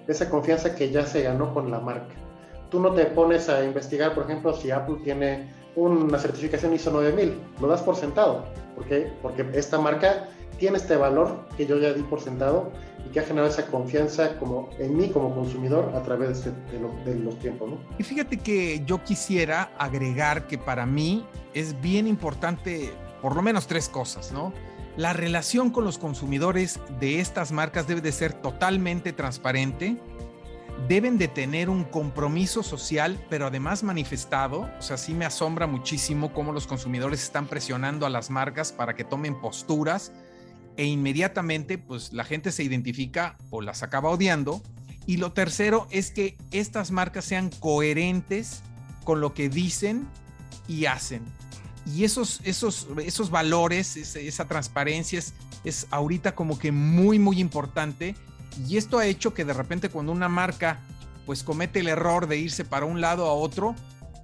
Esa 0.08 0.30
confianza 0.30 0.76
que 0.76 0.92
ya 0.92 1.06
se 1.06 1.24
ganó 1.24 1.54
con 1.54 1.72
la 1.72 1.80
marca. 1.80 2.14
tú 2.70 2.80
no 2.80 2.94
te 2.94 3.06
pones 3.06 3.50
a 3.50 3.64
investigar, 3.66 4.14
por 4.14 4.24
ejemplo, 4.24 4.56
si 4.56 4.72
Apple 4.72 4.98
tiene 5.04 5.52
una 5.76 6.18
certificación 6.18 6.74
ISO 6.74 6.92
9000, 6.92 7.34
lo 7.60 7.68
das 7.68 7.82
por 7.82 7.96
sentado. 7.96 8.46
¿Por 8.76 8.86
qué? 8.86 9.12
Porque 9.22 9.46
esta 9.54 9.78
marca 9.78 10.30
tiene 10.62 10.78
este 10.78 10.96
valor 10.96 11.48
que 11.58 11.66
yo 11.66 11.80
ya 11.80 11.92
di 11.92 12.04
por 12.04 12.22
sentado 12.22 12.72
y 13.04 13.10
que 13.10 13.20
ha 13.20 13.24
generado 13.24 13.50
esa 13.50 13.66
confianza 13.66 14.38
como 14.38 14.70
en 14.78 14.96
mí 14.96 15.10
como 15.10 15.34
consumidor 15.34 15.92
a 15.96 16.04
través 16.04 16.46
de, 16.46 16.52
de, 17.04 17.20
los 17.20 17.40
tiempos. 17.40 17.72
¿no? 17.72 17.78
Y 17.98 18.04
fíjate 18.04 18.38
que 18.38 18.84
yo 18.86 19.04
quisiera 19.04 19.72
agregar 19.80 20.46
que 20.46 20.60
para 20.60 20.86
mí 20.86 21.26
es 21.56 21.82
bien 21.82 22.06
importante 22.08 22.94
por 23.24 23.36
lo 23.36 23.42
menos 23.42 23.66
tres 23.66 23.90
cosas, 23.90 24.32
¿no? 24.32 24.54
La 24.98 25.14
relación 25.14 25.72
con 25.72 25.84
los 25.84 25.98
consumidores 25.98 26.80
de 27.00 27.20
estas 27.20 27.52
marcas 27.52 27.88
debe 27.88 28.02
de 28.02 28.12
ser 28.12 28.34
totalmente 28.34 29.14
transparente, 29.14 29.98
deben 30.88 31.18
de 31.18 31.28
tener 31.28 31.72
un 31.72 31.86
compromiso 31.86 32.62
social, 32.62 33.18
pero 33.32 33.48
además 33.48 33.82
manifestado. 33.82 34.70
O 34.78 34.82
sea, 34.82 34.98
sí 34.98 35.16
me 35.16 35.26
asombra 35.26 35.66
muchísimo 35.66 36.34
cómo 36.34 36.52
los 36.52 36.68
consumidores 36.68 37.24
están 37.24 37.48
presionando 37.48 38.06
a 38.06 38.12
las 38.12 38.30
marcas 38.30 38.72
para 38.72 38.96
que 38.96 39.04
tomen 39.04 39.42
posturas 39.42 40.12
e 40.78 40.86
inmediatamente 40.86 41.78
pues 41.78 42.14
la 42.14 42.24
gente 42.24 42.52
se 42.52 42.64
identifica 42.64 43.38
o 43.50 43.62
las 43.62 43.84
acaba 43.84 44.10
odiando. 44.10 44.62
Y 45.06 45.18
lo 45.18 45.34
tercero 45.34 45.88
es 45.92 46.12
que 46.12 46.38
estas 46.52 46.92
marcas 46.92 47.26
sean 47.26 47.50
coherentes 47.60 48.62
con 49.04 49.20
lo 49.20 49.34
que 49.34 49.50
dicen 49.50 50.08
y 50.68 50.86
hacen. 50.86 51.24
Y 51.86 52.04
esos, 52.04 52.42
esos, 52.44 52.88
esos 53.04 53.32
valores, 53.32 53.98
esa, 53.98 54.48
transparencia 54.48 55.18
es, 55.18 55.34
es 55.64 55.88
ahorita 55.90 56.36
como 56.36 56.60
que 56.60 56.72
muy, 56.72 57.18
muy 57.18 57.40
importante 57.40 58.16
y 58.68 58.78
esto 58.78 59.00
ha 59.00 59.06
hecho 59.06 59.34
que 59.34 59.46
de 59.46 59.54
repente 59.54 59.90
cuando 59.90 60.12
una 60.12 60.30
marca 60.30 60.80
pues 61.26 61.44
comete 61.44 61.80
el 61.80 61.88
error 61.88 62.28
de 62.28 62.38
irse 62.38 62.66
para 62.66 62.86
un 62.86 63.00
lado 63.00 63.28
a 63.28 63.34
otro, 63.34 63.76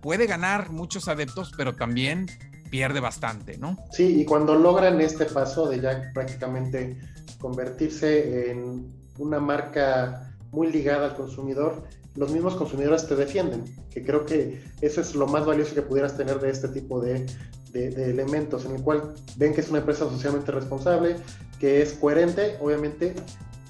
puede 0.02 0.28
ganar 0.28 0.72
muchos 0.72 1.08
adeptos, 1.08 1.52
pero 1.56 1.76
también 1.76 2.28
pierde 2.70 3.00
bastante, 3.00 3.58
¿no? 3.58 3.78
Sí, 3.92 4.22
y 4.22 4.26
cuando 4.26 4.56
logran 4.56 5.02
este 5.02 5.26
paso 5.26 5.68
de 5.68 5.80
ya 5.82 6.12
prácticamente 6.14 6.98
convertirse 7.40 8.52
en 8.52 8.92
una 9.18 9.40
marca 9.40 10.36
muy 10.52 10.72
ligada 10.72 11.08
al 11.08 11.16
consumidor, 11.16 11.84
los 12.16 12.32
mismos 12.32 12.56
consumidores 12.56 13.08
te 13.08 13.16
defienden, 13.16 13.64
que 13.92 14.04
creo 14.04 14.26
que 14.26 14.64
eso 14.82 15.02
es 15.02 15.14
lo 15.14 15.28
más 15.28 15.46
valioso 15.46 15.76
que 15.76 15.84
pudieras 15.84 16.18
tener 16.18 16.40
de 16.40 16.50
este 16.50 16.68
tipo 16.70 17.00
de, 17.00 17.26
de, 17.72 17.92
de, 17.92 18.10
elementos, 18.10 18.66
en 18.66 18.76
el 18.76 18.82
cual 18.82 19.14
ven 19.36 19.54
que 19.54 19.62
es 19.62 19.70
una 19.70 19.80
empresa 19.80 20.10
socialmente 20.10 20.52
responsable, 20.52 21.18
que 21.60 21.82
es 21.82 21.94
coherente, 21.94 22.58
obviamente 22.60 23.14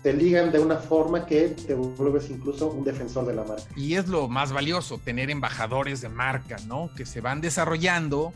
te 0.03 0.13
ligan 0.13 0.51
de 0.51 0.59
una 0.59 0.77
forma 0.77 1.25
que 1.25 1.49
te 1.49 1.73
vuelves 1.73 2.29
incluso 2.29 2.69
un 2.69 2.83
defensor 2.83 3.25
de 3.25 3.35
la 3.35 3.43
marca. 3.43 3.63
Y 3.75 3.95
es 3.95 4.07
lo 4.07 4.27
más 4.27 4.53
valioso, 4.53 4.99
tener 4.99 5.29
embajadores 5.29 6.01
de 6.01 6.09
marca, 6.09 6.57
¿no? 6.67 6.89
Que 6.95 7.05
se 7.05 7.19
van 7.19 7.41
desarrollando, 7.41 8.33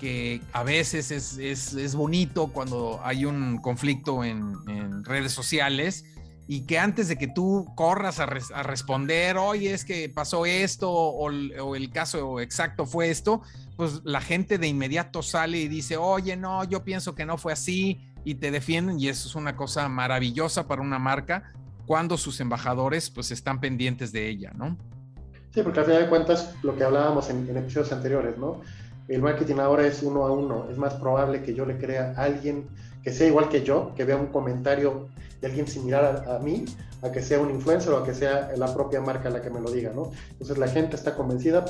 que 0.00 0.42
a 0.52 0.62
veces 0.62 1.10
es, 1.10 1.38
es, 1.38 1.72
es 1.74 1.94
bonito 1.94 2.48
cuando 2.48 3.00
hay 3.02 3.24
un 3.24 3.58
conflicto 3.58 4.24
en, 4.24 4.54
en, 4.68 5.04
redes 5.04 5.32
sociales 5.32 6.04
y 6.48 6.66
que 6.66 6.78
antes 6.78 7.08
de 7.08 7.16
que 7.16 7.26
tú 7.26 7.66
corras 7.74 8.20
a, 8.20 8.24
a 8.24 8.62
responder, 8.62 9.36
oye, 9.36 9.72
es 9.72 9.84
que 9.84 10.08
pasó 10.08 10.46
esto 10.46 10.90
o, 10.90 11.28
o 11.28 11.76
el 11.76 11.90
caso 11.90 12.40
exacto 12.40 12.86
fue 12.86 13.10
esto, 13.10 13.42
pues 13.76 14.02
la 14.04 14.20
gente 14.20 14.58
de 14.58 14.68
inmediato 14.68 15.22
sale 15.22 15.58
y 15.58 15.68
dice, 15.68 15.96
oye, 15.96 16.36
no, 16.36 16.64
yo 16.64 16.84
pienso 16.84 17.14
que 17.14 17.26
no 17.26 17.38
fue 17.38 17.52
así 17.52 18.00
y 18.24 18.34
te 18.36 18.50
defienden 18.50 19.00
y 19.00 19.08
eso 19.08 19.28
es 19.28 19.34
una 19.34 19.56
cosa 19.56 19.88
maravillosa 19.88 20.66
para 20.66 20.82
una 20.82 20.98
marca 20.98 21.52
cuando 21.86 22.18
sus 22.18 22.40
embajadores 22.40 23.10
pues 23.10 23.30
están 23.30 23.60
pendientes 23.60 24.12
de 24.12 24.28
ella, 24.28 24.52
¿no? 24.54 24.76
Sí, 25.54 25.62
porque 25.62 25.80
al 25.80 25.86
final 25.86 26.02
de 26.02 26.08
cuentas 26.08 26.54
lo 26.62 26.76
que 26.76 26.84
hablábamos 26.84 27.30
en, 27.30 27.48
en 27.48 27.56
episodios 27.56 27.92
anteriores, 27.92 28.36
¿no? 28.36 28.60
El 29.08 29.22
marketing 29.22 29.56
ahora 29.56 29.86
es 29.86 30.02
uno 30.02 30.24
a 30.24 30.32
uno, 30.32 30.68
es 30.70 30.78
más 30.78 30.94
probable 30.94 31.42
que 31.42 31.54
yo 31.54 31.64
le 31.64 31.78
crea 31.78 32.14
a 32.16 32.24
alguien 32.24 32.68
que 33.02 33.12
sea 33.12 33.28
igual 33.28 33.48
que 33.48 33.62
yo, 33.62 33.94
que 33.94 34.04
vea 34.04 34.16
un 34.16 34.26
comentario 34.26 35.08
de 35.40 35.46
alguien 35.46 35.68
similar 35.68 36.24
a, 36.28 36.38
mí, 36.40 36.64
a 37.02 37.12
que 37.12 37.22
sea 37.22 37.38
un 37.38 37.50
influencer 37.50 37.92
o 37.92 37.98
a 37.98 38.04
que 38.04 38.12
sea 38.12 38.50
la 38.56 38.74
propia 38.74 39.00
marca 39.00 39.30
la 39.30 39.40
que 39.40 39.50
me 39.50 39.60
lo 39.60 39.70
diga, 39.70 39.92
¿no? 39.94 40.10
Entonces 40.32 40.58
la 40.58 40.66
gente 40.66 40.96
está 40.96 41.14
convencida 41.14 41.64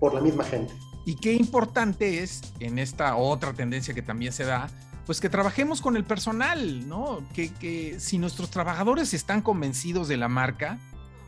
por 0.00 0.12
la 0.12 0.20
misma 0.20 0.42
gente. 0.42 0.72
Y 1.06 1.16
qué 1.16 1.34
importante 1.34 2.22
es 2.22 2.40
en 2.60 2.78
esta 2.78 3.16
otra 3.16 3.52
tendencia 3.52 3.94
que 3.94 4.02
también 4.02 4.32
se 4.32 4.44
da, 4.44 4.68
pues 5.06 5.20
que 5.20 5.28
trabajemos 5.28 5.80
con 5.80 5.96
el 5.96 6.04
personal, 6.04 6.88
¿no? 6.88 7.20
Que, 7.34 7.96
si 7.98 8.18
nuestros 8.18 8.50
trabajadores 8.50 9.14
están 9.14 9.42
convencidos 9.42 10.08
de 10.08 10.16
la 10.16 10.28
marca, 10.28 10.78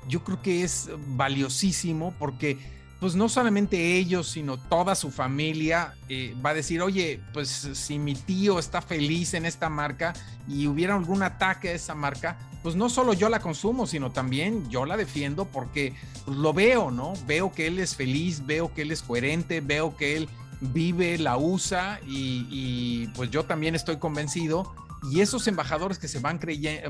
yo 0.08 0.22
creo 0.22 0.40
que 0.42 0.62
es 0.62 0.90
valiosísimo 1.08 2.14
porque 2.18 2.58
pues 3.04 3.16
no 3.16 3.28
solamente 3.28 3.98
ellos, 3.98 4.28
sino 4.28 4.56
toda 4.56 4.94
su 4.94 5.10
familia 5.10 5.92
eh, 6.08 6.34
va 6.42 6.50
a 6.50 6.54
decir, 6.54 6.80
oye, 6.80 7.20
pues 7.34 7.50
si 7.74 7.98
mi 7.98 8.14
tío 8.14 8.58
está 8.58 8.80
feliz 8.80 9.34
en 9.34 9.44
esta 9.44 9.68
marca 9.68 10.14
y 10.48 10.68
hubiera 10.68 10.94
algún 10.94 11.22
ataque 11.22 11.68
a 11.68 11.72
esa 11.72 11.94
marca, 11.94 12.38
pues 12.62 12.76
no 12.76 12.88
solo 12.88 13.12
yo 13.12 13.28
la 13.28 13.40
consumo, 13.40 13.86
sino 13.86 14.10
también 14.10 14.70
yo 14.70 14.86
la 14.86 14.96
defiendo 14.96 15.44
porque 15.44 15.92
pues, 16.24 16.38
lo 16.38 16.54
veo, 16.54 16.90
¿no? 16.90 17.12
Veo 17.26 17.52
que 17.52 17.66
él 17.66 17.78
es 17.78 17.94
feliz, 17.94 18.46
veo 18.46 18.72
que 18.72 18.80
él 18.80 18.90
es 18.90 19.02
coherente, 19.02 19.60
veo 19.60 19.94
que 19.98 20.16
él 20.16 20.30
vive, 20.62 21.18
la 21.18 21.36
usa 21.36 22.00
y, 22.06 22.46
y, 22.48 23.08
pues 23.08 23.30
yo 23.30 23.44
también 23.44 23.74
estoy 23.74 23.98
convencido. 23.98 24.74
Y 25.10 25.20
esos 25.20 25.46
embajadores 25.48 25.98
que 25.98 26.08
se 26.08 26.18
van, 26.18 26.40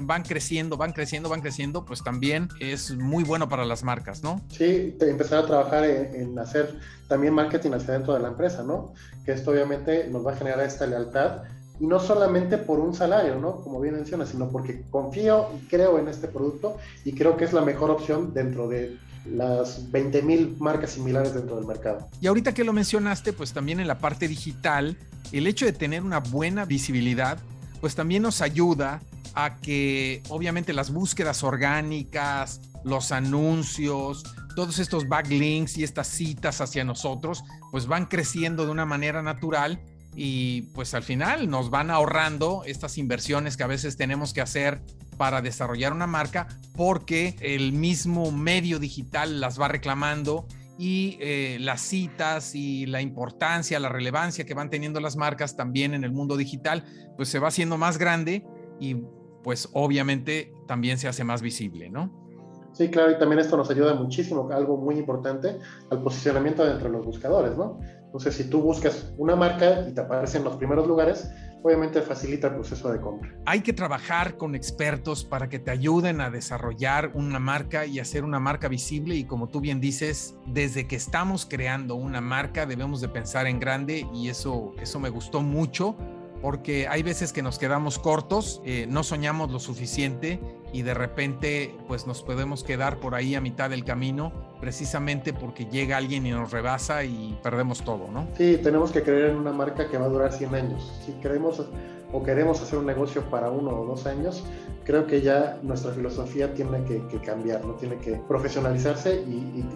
van 0.02 0.22
creciendo, 0.22 0.76
van 0.76 0.92
creciendo, 0.92 1.28
van 1.28 1.40
creciendo, 1.40 1.84
pues 1.84 2.02
también 2.02 2.48
es 2.60 2.92
muy 2.96 3.24
bueno 3.24 3.48
para 3.48 3.64
las 3.64 3.82
marcas, 3.82 4.22
¿no? 4.22 4.40
Sí, 4.48 4.96
empezar 5.00 5.44
a 5.44 5.46
trabajar 5.46 5.84
en, 5.84 6.14
en 6.14 6.38
hacer 6.38 6.78
también 7.08 7.34
marketing 7.34 7.72
hacia 7.72 7.94
dentro 7.94 8.14
de 8.14 8.20
la 8.20 8.28
empresa, 8.28 8.62
¿no? 8.62 8.94
Que 9.24 9.32
esto 9.32 9.50
obviamente 9.50 10.08
nos 10.10 10.26
va 10.26 10.32
a 10.32 10.36
generar 10.36 10.60
esta 10.60 10.86
lealtad 10.86 11.42
y 11.80 11.86
no 11.86 11.98
solamente 11.98 12.58
por 12.58 12.78
un 12.78 12.94
salario, 12.94 13.36
¿no? 13.36 13.60
Como 13.60 13.80
bien 13.80 13.94
menciona, 13.94 14.24
sino 14.26 14.48
porque 14.48 14.82
confío 14.90 15.48
y 15.56 15.66
creo 15.66 15.98
en 15.98 16.08
este 16.08 16.28
producto 16.28 16.76
y 17.04 17.12
creo 17.12 17.36
que 17.36 17.44
es 17.44 17.52
la 17.52 17.62
mejor 17.62 17.90
opción 17.90 18.32
dentro 18.32 18.68
de 18.68 18.96
las 19.26 19.90
20 19.90 20.22
mil 20.22 20.56
marcas 20.58 20.90
similares 20.90 21.34
dentro 21.34 21.56
del 21.56 21.66
mercado. 21.66 22.08
Y 22.20 22.26
ahorita 22.26 22.54
que 22.54 22.62
lo 22.62 22.72
mencionaste, 22.72 23.32
pues 23.32 23.52
también 23.52 23.80
en 23.80 23.88
la 23.88 23.98
parte 23.98 24.28
digital, 24.28 24.96
el 25.32 25.46
hecho 25.46 25.64
de 25.64 25.72
tener 25.72 26.02
una 26.02 26.20
buena 26.20 26.64
visibilidad, 26.64 27.38
pues 27.84 27.94
también 27.94 28.22
nos 28.22 28.40
ayuda 28.40 29.02
a 29.34 29.60
que 29.60 30.22
obviamente 30.30 30.72
las 30.72 30.90
búsquedas 30.90 31.42
orgánicas, 31.42 32.62
los 32.82 33.12
anuncios, 33.12 34.24
todos 34.56 34.78
estos 34.78 35.06
backlinks 35.06 35.76
y 35.76 35.84
estas 35.84 36.06
citas 36.08 36.62
hacia 36.62 36.82
nosotros, 36.82 37.44
pues 37.70 37.86
van 37.86 38.06
creciendo 38.06 38.64
de 38.64 38.70
una 38.70 38.86
manera 38.86 39.20
natural 39.20 39.82
y 40.16 40.62
pues 40.72 40.94
al 40.94 41.02
final 41.02 41.50
nos 41.50 41.68
van 41.68 41.90
ahorrando 41.90 42.62
estas 42.64 42.96
inversiones 42.96 43.58
que 43.58 43.64
a 43.64 43.66
veces 43.66 43.98
tenemos 43.98 44.32
que 44.32 44.40
hacer 44.40 44.80
para 45.18 45.42
desarrollar 45.42 45.92
una 45.92 46.06
marca 46.06 46.48
porque 46.74 47.36
el 47.40 47.74
mismo 47.74 48.32
medio 48.32 48.78
digital 48.78 49.42
las 49.42 49.60
va 49.60 49.68
reclamando 49.68 50.48
y 50.78 51.18
eh, 51.20 51.58
las 51.60 51.80
citas 51.80 52.54
y 52.54 52.86
la 52.86 53.00
importancia, 53.00 53.78
la 53.78 53.88
relevancia 53.88 54.44
que 54.44 54.54
van 54.54 54.70
teniendo 54.70 55.00
las 55.00 55.16
marcas 55.16 55.56
también 55.56 55.94
en 55.94 56.04
el 56.04 56.12
mundo 56.12 56.36
digital, 56.36 56.84
pues 57.16 57.28
se 57.28 57.38
va 57.38 57.48
haciendo 57.48 57.78
más 57.78 57.98
grande 57.98 58.44
y 58.80 58.96
pues 59.42 59.68
obviamente 59.72 60.52
también 60.66 60.98
se 60.98 61.06
hace 61.06 61.22
más 61.22 61.42
visible, 61.42 61.90
¿no? 61.90 62.24
Sí, 62.72 62.90
claro, 62.90 63.12
y 63.12 63.18
también 63.18 63.38
esto 63.38 63.56
nos 63.56 63.70
ayuda 63.70 63.94
muchísimo, 63.94 64.48
algo 64.50 64.76
muy 64.76 64.98
importante, 64.98 65.60
al 65.90 66.02
posicionamiento 66.02 66.64
dentro 66.64 66.88
de 66.88 66.96
los 66.96 67.06
buscadores, 67.06 67.56
¿no? 67.56 67.78
Entonces, 68.06 68.34
si 68.34 68.50
tú 68.50 68.62
buscas 68.62 69.12
una 69.16 69.36
marca 69.36 69.86
y 69.88 69.94
te 69.94 70.00
aparece 70.00 70.38
en 70.38 70.44
los 70.44 70.56
primeros 70.56 70.86
lugares, 70.88 71.30
obviamente 71.64 72.02
facilita 72.02 72.48
el 72.48 72.54
proceso 72.56 72.92
de 72.92 73.00
compra. 73.00 73.34
Hay 73.46 73.62
que 73.62 73.72
trabajar 73.72 74.36
con 74.36 74.54
expertos 74.54 75.24
para 75.24 75.48
que 75.48 75.58
te 75.58 75.70
ayuden 75.70 76.20
a 76.20 76.28
desarrollar 76.28 77.12
una 77.14 77.38
marca 77.38 77.86
y 77.86 78.00
hacer 78.00 78.22
una 78.22 78.38
marca 78.38 78.68
visible. 78.68 79.14
Y 79.14 79.24
como 79.24 79.48
tú 79.48 79.62
bien 79.62 79.80
dices, 79.80 80.34
desde 80.46 80.86
que 80.86 80.96
estamos 80.96 81.46
creando 81.46 81.94
una 81.94 82.20
marca 82.20 82.66
debemos 82.66 83.00
de 83.00 83.08
pensar 83.08 83.46
en 83.46 83.60
grande. 83.60 84.06
Y 84.12 84.28
eso, 84.28 84.74
eso 84.78 85.00
me 85.00 85.08
gustó 85.08 85.40
mucho 85.40 85.96
porque 86.42 86.86
hay 86.86 87.02
veces 87.02 87.32
que 87.32 87.42
nos 87.42 87.58
quedamos 87.58 87.98
cortos, 87.98 88.60
eh, 88.66 88.86
no 88.86 89.02
soñamos 89.02 89.50
lo 89.50 89.58
suficiente 89.58 90.38
y 90.74 90.82
de 90.82 90.92
repente 90.92 91.74
pues 91.88 92.06
nos 92.06 92.22
podemos 92.22 92.62
quedar 92.62 93.00
por 93.00 93.14
ahí 93.14 93.34
a 93.34 93.40
mitad 93.40 93.70
del 93.70 93.82
camino 93.82 94.53
precisamente 94.64 95.34
porque 95.34 95.66
llega 95.66 95.98
alguien 95.98 96.24
y 96.24 96.30
nos 96.30 96.50
rebasa 96.50 97.04
y 97.04 97.38
perdemos 97.42 97.84
todo, 97.84 98.10
¿no? 98.10 98.26
Sí, 98.34 98.58
tenemos 98.62 98.92
que 98.92 99.02
creer 99.02 99.26
en 99.26 99.36
una 99.36 99.52
marca 99.52 99.90
que 99.90 99.98
va 99.98 100.06
a 100.06 100.08
durar 100.08 100.32
100 100.32 100.54
años. 100.54 100.90
Si 101.04 101.12
queremos 101.20 101.62
o 102.10 102.22
queremos 102.22 102.62
hacer 102.62 102.78
un 102.78 102.86
negocio 102.86 103.28
para 103.28 103.50
uno 103.50 103.78
o 103.78 103.84
dos 103.84 104.06
años, 104.06 104.42
creo 104.84 105.06
que 105.06 105.20
ya 105.20 105.58
nuestra 105.62 105.92
filosofía 105.92 106.54
tiene 106.54 106.82
que, 106.84 107.18
cambiar, 107.18 107.62
¿no? 107.62 107.74
Tiene 107.74 107.98
que 107.98 108.12
profesionalizarse 108.26 109.22
y, 109.28 109.34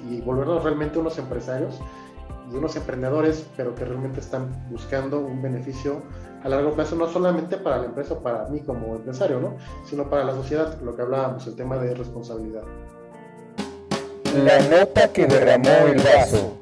y, 0.08 0.14
y 0.14 0.20
volvernos 0.22 0.64
realmente 0.64 0.98
unos 0.98 1.18
empresarios 1.18 1.78
y 2.50 2.56
unos 2.56 2.74
emprendedores, 2.74 3.46
pero 3.58 3.74
que 3.74 3.84
realmente 3.84 4.20
están 4.20 4.70
buscando 4.70 5.20
un 5.20 5.42
beneficio 5.42 6.00
a 6.42 6.48
largo 6.48 6.72
plazo, 6.72 6.96
no 6.96 7.08
solamente 7.08 7.58
para 7.58 7.76
la 7.76 7.84
empresa 7.84 8.18
para 8.20 8.48
mí 8.48 8.60
como 8.60 8.96
empresario, 8.96 9.38
¿no? 9.38 9.56
sino 9.84 10.08
para 10.08 10.24
la 10.24 10.32
sociedad, 10.32 10.80
lo 10.80 10.96
que 10.96 11.02
hablábamos, 11.02 11.46
el 11.46 11.56
tema 11.56 11.76
de 11.76 11.92
responsabilidad. 11.94 12.62
La 14.34 14.58
nota 14.68 15.12
que 15.12 15.26
derramó 15.26 15.70
el 15.86 16.02
vaso. 16.02 16.58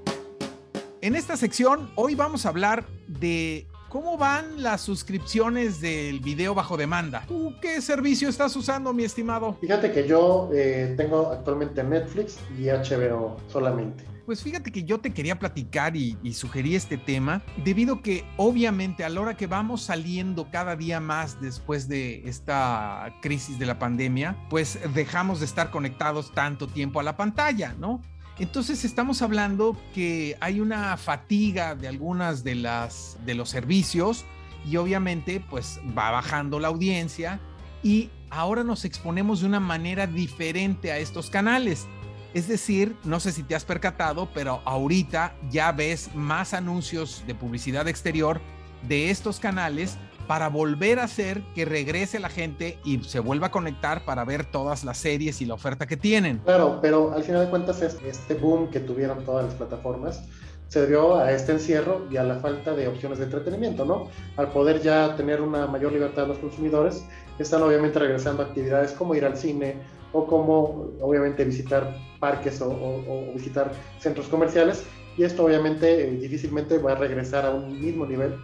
En 1.00 1.16
esta 1.16 1.36
sección, 1.36 1.90
hoy 1.96 2.14
vamos 2.14 2.46
a 2.46 2.50
hablar 2.50 2.86
de 3.06 3.66
cómo 3.88 4.16
van 4.16 4.62
las 4.62 4.80
suscripciones 4.80 5.80
del 5.80 6.20
video 6.20 6.54
bajo 6.54 6.76
demanda. 6.76 7.24
¿Tú 7.26 7.54
qué 7.60 7.80
servicio 7.80 8.28
estás 8.28 8.54
usando, 8.56 8.92
mi 8.92 9.04
estimado? 9.04 9.56
Fíjate 9.60 9.92
que 9.92 10.06
yo 10.06 10.50
eh, 10.52 10.94
tengo 10.96 11.30
actualmente 11.30 11.82
Netflix 11.82 12.38
y 12.58 12.66
HBO 12.66 13.36
solamente. 13.48 14.04
Pues 14.26 14.42
fíjate 14.42 14.72
que 14.72 14.82
yo 14.82 14.98
te 14.98 15.14
quería 15.14 15.38
platicar 15.38 15.96
y, 15.96 16.18
y, 16.20 16.32
sugerí 16.32 16.74
este 16.74 16.98
tema 16.98 17.42
debido 17.64 18.02
que 18.02 18.24
obviamente 18.36 19.04
a 19.04 19.08
la 19.08 19.20
hora 19.20 19.36
que 19.36 19.46
vamos 19.46 19.82
saliendo 19.82 20.50
cada 20.50 20.74
día 20.74 20.98
más 20.98 21.40
después 21.40 21.86
de 21.86 22.28
esta 22.28 23.14
crisis 23.22 23.56
de 23.60 23.66
la 23.66 23.78
pandemia, 23.78 24.36
pues 24.50 24.80
dejamos 24.94 25.38
de 25.38 25.46
estar 25.46 25.70
conectados 25.70 26.32
tanto 26.32 26.66
tiempo 26.66 26.98
a 26.98 27.04
la 27.04 27.16
pantalla, 27.16 27.76
¿no? 27.78 28.02
Entonces 28.38 28.84
estamos 28.84 29.22
hablando 29.22 29.76
que 29.94 30.36
hay 30.40 30.60
una 30.60 30.96
fatiga 30.98 31.74
de 31.74 31.88
algunas 31.88 32.44
de 32.44 32.54
las 32.54 33.16
de 33.24 33.34
los 33.34 33.48
servicios 33.48 34.26
y 34.66 34.76
obviamente 34.76 35.40
pues 35.40 35.80
va 35.96 36.10
bajando 36.10 36.60
la 36.60 36.68
audiencia 36.68 37.40
y 37.82 38.10
ahora 38.28 38.62
nos 38.62 38.84
exponemos 38.84 39.40
de 39.40 39.46
una 39.46 39.60
manera 39.60 40.06
diferente 40.06 40.92
a 40.92 40.98
estos 40.98 41.30
canales. 41.30 41.86
Es 42.34 42.48
decir, 42.48 42.94
no 43.04 43.20
sé 43.20 43.32
si 43.32 43.42
te 43.42 43.54
has 43.54 43.64
percatado, 43.64 44.28
pero 44.34 44.60
ahorita 44.66 45.34
ya 45.50 45.72
ves 45.72 46.14
más 46.14 46.52
anuncios 46.52 47.24
de 47.26 47.34
publicidad 47.34 47.88
exterior 47.88 48.42
de 48.86 49.10
estos 49.10 49.40
canales 49.40 49.96
para 50.26 50.48
volver 50.48 50.98
a 50.98 51.04
hacer 51.04 51.42
que 51.54 51.64
regrese 51.64 52.18
la 52.20 52.28
gente 52.28 52.78
y 52.84 53.02
se 53.04 53.20
vuelva 53.20 53.48
a 53.48 53.50
conectar 53.50 54.04
para 54.04 54.24
ver 54.24 54.44
todas 54.44 54.84
las 54.84 54.98
series 54.98 55.40
y 55.40 55.46
la 55.46 55.54
oferta 55.54 55.86
que 55.86 55.96
tienen. 55.96 56.38
Claro, 56.38 56.78
pero 56.80 57.12
al 57.12 57.22
final 57.22 57.44
de 57.44 57.50
cuentas 57.50 57.82
este 57.82 58.34
boom 58.34 58.70
que 58.70 58.80
tuvieron 58.80 59.24
todas 59.24 59.46
las 59.46 59.54
plataformas 59.54 60.22
se 60.68 60.80
debió 60.80 61.16
a 61.16 61.30
este 61.30 61.52
encierro 61.52 62.06
y 62.10 62.16
a 62.16 62.24
la 62.24 62.36
falta 62.36 62.74
de 62.74 62.88
opciones 62.88 63.18
de 63.18 63.24
entretenimiento, 63.24 63.84
¿no? 63.84 64.08
Al 64.36 64.50
poder 64.50 64.82
ya 64.82 65.14
tener 65.14 65.40
una 65.40 65.66
mayor 65.68 65.92
libertad 65.92 66.26
los 66.26 66.38
consumidores, 66.38 67.04
están 67.38 67.62
obviamente 67.62 68.00
regresando 68.00 68.42
a 68.42 68.46
actividades 68.46 68.90
como 68.92 69.14
ir 69.14 69.24
al 69.24 69.36
cine, 69.36 69.76
o 70.12 70.26
como 70.26 70.90
obviamente 71.00 71.44
visitar 71.44 71.94
parques 72.18 72.60
o 72.62 73.32
visitar 73.34 73.72
centros 73.98 74.28
comerciales 74.28 74.84
y 75.16 75.24
esto 75.24 75.44
obviamente 75.44 76.08
eh, 76.08 76.10
difícilmente 76.12 76.78
va 76.78 76.92
a 76.92 76.94
regresar 76.96 77.46
a 77.46 77.50
un 77.50 77.80
mismo 77.80 78.06
nivel 78.06 78.36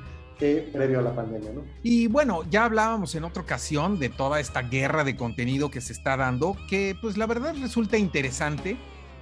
que 0.43 0.69
previo 0.73 0.99
a 0.99 1.03
la 1.03 1.15
pandemia. 1.15 1.53
¿no? 1.53 1.63
Y 1.85 2.09
bueno, 2.09 2.43
ya 2.51 2.65
hablábamos 2.65 3.15
en 3.15 3.23
otra 3.23 3.45
ocasión 3.45 4.01
de 4.01 4.09
toda 4.09 4.41
esta 4.41 4.63
guerra 4.63 5.05
de 5.05 5.15
contenido 5.15 5.71
que 5.71 5.81
se 5.81 5.93
está 5.93 6.17
dando, 6.17 6.57
que 6.69 6.97
pues 7.01 7.17
la 7.17 7.27
verdad 7.27 7.55
resulta 7.61 7.97
interesante 7.97 8.77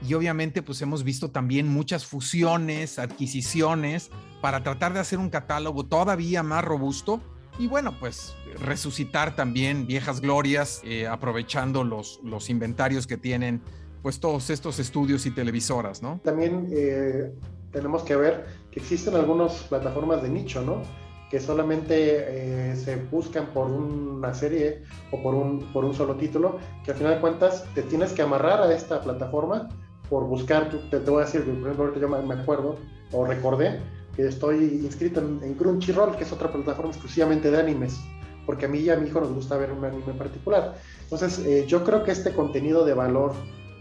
y 0.09 0.15
obviamente 0.15 0.63
pues 0.63 0.81
hemos 0.81 1.05
visto 1.05 1.31
también 1.31 1.69
muchas 1.69 2.07
fusiones, 2.07 2.99
adquisiciones 2.99 4.11
para 4.41 4.63
tratar 4.63 4.95
de 4.95 5.01
hacer 5.01 5.19
un 5.19 5.29
catálogo 5.29 5.85
todavía 5.85 6.43
más 6.43 6.65
robusto 6.65 7.21
y 7.59 7.67
bueno, 7.67 7.95
pues 8.01 8.35
resucitar 8.59 9.37
también 9.37 9.87
viejas 9.87 10.23
glorias, 10.23 10.81
eh, 10.85 11.07
aprovechando 11.07 11.85
los, 11.85 12.21
los 12.25 12.49
inventarios 12.49 13.07
que 13.07 13.19
tienen 13.19 13.61
pues 14.01 14.21
todos 14.21 14.49
estos 14.49 14.79
estudios 14.79 15.27
y 15.27 15.33
televisoras, 15.33 16.03
¿no? 16.03 16.19
También 16.25 16.71
eh, 16.73 17.31
tenemos 17.71 18.05
que 18.05 18.17
ver 18.17 18.47
que 18.71 18.81
existen 18.81 19.15
algunas 19.15 19.53
plataformas 19.65 20.23
de 20.23 20.31
nicho, 20.31 20.63
¿no? 20.63 20.83
Que 21.31 21.41
solamente 21.41 22.73
eh, 22.73 22.77
se 22.77 22.97
buscan 22.97 23.47
por 23.55 23.71
una 23.71 24.35
serie 24.35 24.83
o 25.13 25.23
por 25.23 25.35
un, 25.35 25.61
por 25.73 25.85
un 25.85 25.95
solo 25.95 26.17
título, 26.17 26.59
que 26.85 26.91
al 26.91 26.97
final 26.97 27.15
de 27.15 27.21
cuentas 27.21 27.65
te 27.75 27.83
tienes 27.83 28.13
que 28.13 28.23
amarrar 28.23 28.61
a 28.63 28.75
esta 28.75 29.01
plataforma 29.01 29.69
por 30.09 30.27
buscar, 30.27 30.69
te, 30.91 30.99
te 30.99 31.11
voy 31.11 31.23
a 31.23 31.27
decir, 31.27 31.45
por 31.45 31.53
ejemplo, 31.53 31.85
ahorita 31.85 32.01
yo 32.01 32.09
me 32.09 32.35
acuerdo 32.35 32.77
o 33.13 33.25
recordé 33.25 33.81
que 34.17 34.27
estoy 34.27 34.81
inscrito 34.85 35.21
en, 35.21 35.41
en, 35.43 35.55
Crunchyroll, 35.55 36.17
que 36.17 36.25
es 36.25 36.33
otra 36.33 36.53
plataforma 36.53 36.91
exclusivamente 36.91 37.51
de 37.51 37.59
animes, 37.59 37.99
porque 38.45 38.67
a 38.67 38.69
mí 38.69 38.79
y 38.79 38.91
a 38.91 38.97
mi 38.97 39.09
hijo 39.09 39.21
nos 39.21 39.33
gusta 39.33 39.57
ver 39.57 39.73
un 39.73 39.85
anime 39.85 40.05
en 40.09 40.19
particular. 40.19 40.75
Entonces, 41.05 41.39
eh, 41.47 41.65
yo 41.67 41.85
creo 41.85 42.03
que 42.03 42.11
este 42.11 42.33
contenido 42.33 42.85
de 42.85 42.95
valor 42.95 43.33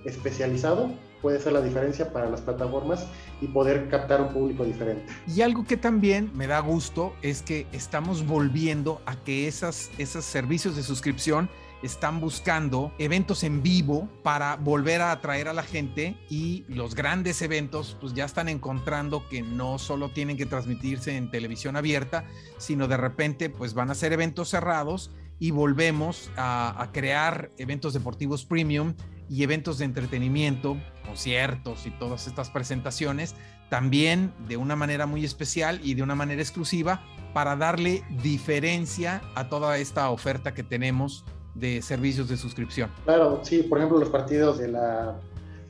especializado 0.06 0.92
puede 1.22 1.40
ser 1.40 1.54
la 1.54 1.62
diferencia 1.62 2.12
para 2.12 2.30
las 2.30 2.42
plataformas 2.42 3.08
y 3.42 3.48
poder 3.48 3.90
captar 3.90 4.22
un 4.22 4.30
público 4.30 4.64
diferente. 4.64 5.06
Y 5.28 5.42
algo 5.42 5.66
que 5.66 5.78
también 5.78 6.32
me 6.34 6.48
da 6.48 6.60
gusto 6.60 7.14
es 7.22 7.42
que 7.42 7.68
estamos 7.72 8.26
volviendo 8.26 9.02
a 9.06 9.16
que 9.16 9.48
esas, 9.48 9.92
esos 9.98 10.26
servicios 10.26 10.76
de 10.76 10.84
suscripción 10.84 11.50
están 11.82 12.20
buscando 12.20 12.92
eventos 12.98 13.44
en 13.44 13.64
vivo 13.64 14.10
para 14.24 14.58
volver 14.58 15.02
a 15.02 15.12
atraer 15.12 15.48
a 15.48 15.54
la 15.54 15.64
gente 15.64 16.18
y 16.30 16.66
los 16.68 16.94
grandes 16.96 17.42
eventos 17.42 17.96
pues 18.02 18.14
ya 18.14 18.26
están 18.26 18.50
encontrando 18.50 19.28
que 19.30 19.42
no 19.42 19.80
solo 19.80 20.10
tienen 20.10 20.36
que 20.36 20.46
transmitirse 20.46 21.16
en 21.16 21.32
televisión 21.32 21.78
abierta, 21.78 22.26
sino 22.58 22.88
de 22.88 22.98
repente 22.98 23.50
pues 23.50 23.74
van 23.74 23.90
a 23.92 23.96
ser 23.96 24.14
eventos 24.14 24.50
cerrados 24.50 25.12
y 25.40 25.52
volvemos 25.52 26.32
a, 26.36 26.82
a 26.82 26.92
crear 26.92 27.50
eventos 27.58 27.94
deportivos 27.94 28.44
premium 28.46 28.94
y 29.30 29.44
eventos 29.44 29.78
de 29.78 29.86
entretenimiento, 29.86 30.78
conciertos 31.06 31.86
y 31.86 31.92
todas 31.92 32.28
estas 32.28 32.50
presentaciones, 32.50 33.36
también 33.70 34.34
de 34.48 34.58
una 34.58 34.76
manera 34.76 35.06
muy 35.06 35.24
especial 35.24 35.80
y 35.84 35.94
de 35.94 36.04
una 36.04 36.16
manera 36.16 36.42
exclusiva 36.42 37.02
para 37.34 37.56
darle 37.56 38.04
diferencia 38.24 39.22
a 39.36 39.48
toda 39.50 39.78
esta 39.78 40.10
oferta 40.10 40.54
que 40.54 40.64
tenemos 40.64 41.24
de 41.54 41.82
servicios 41.82 42.28
de 42.30 42.38
suscripción. 42.38 42.90
Claro, 43.06 43.42
sí, 43.44 43.64
por 43.64 43.78
ejemplo, 43.78 44.00
los 44.00 44.10
partidos 44.10 44.58
de 44.58 44.70
la 44.70 45.16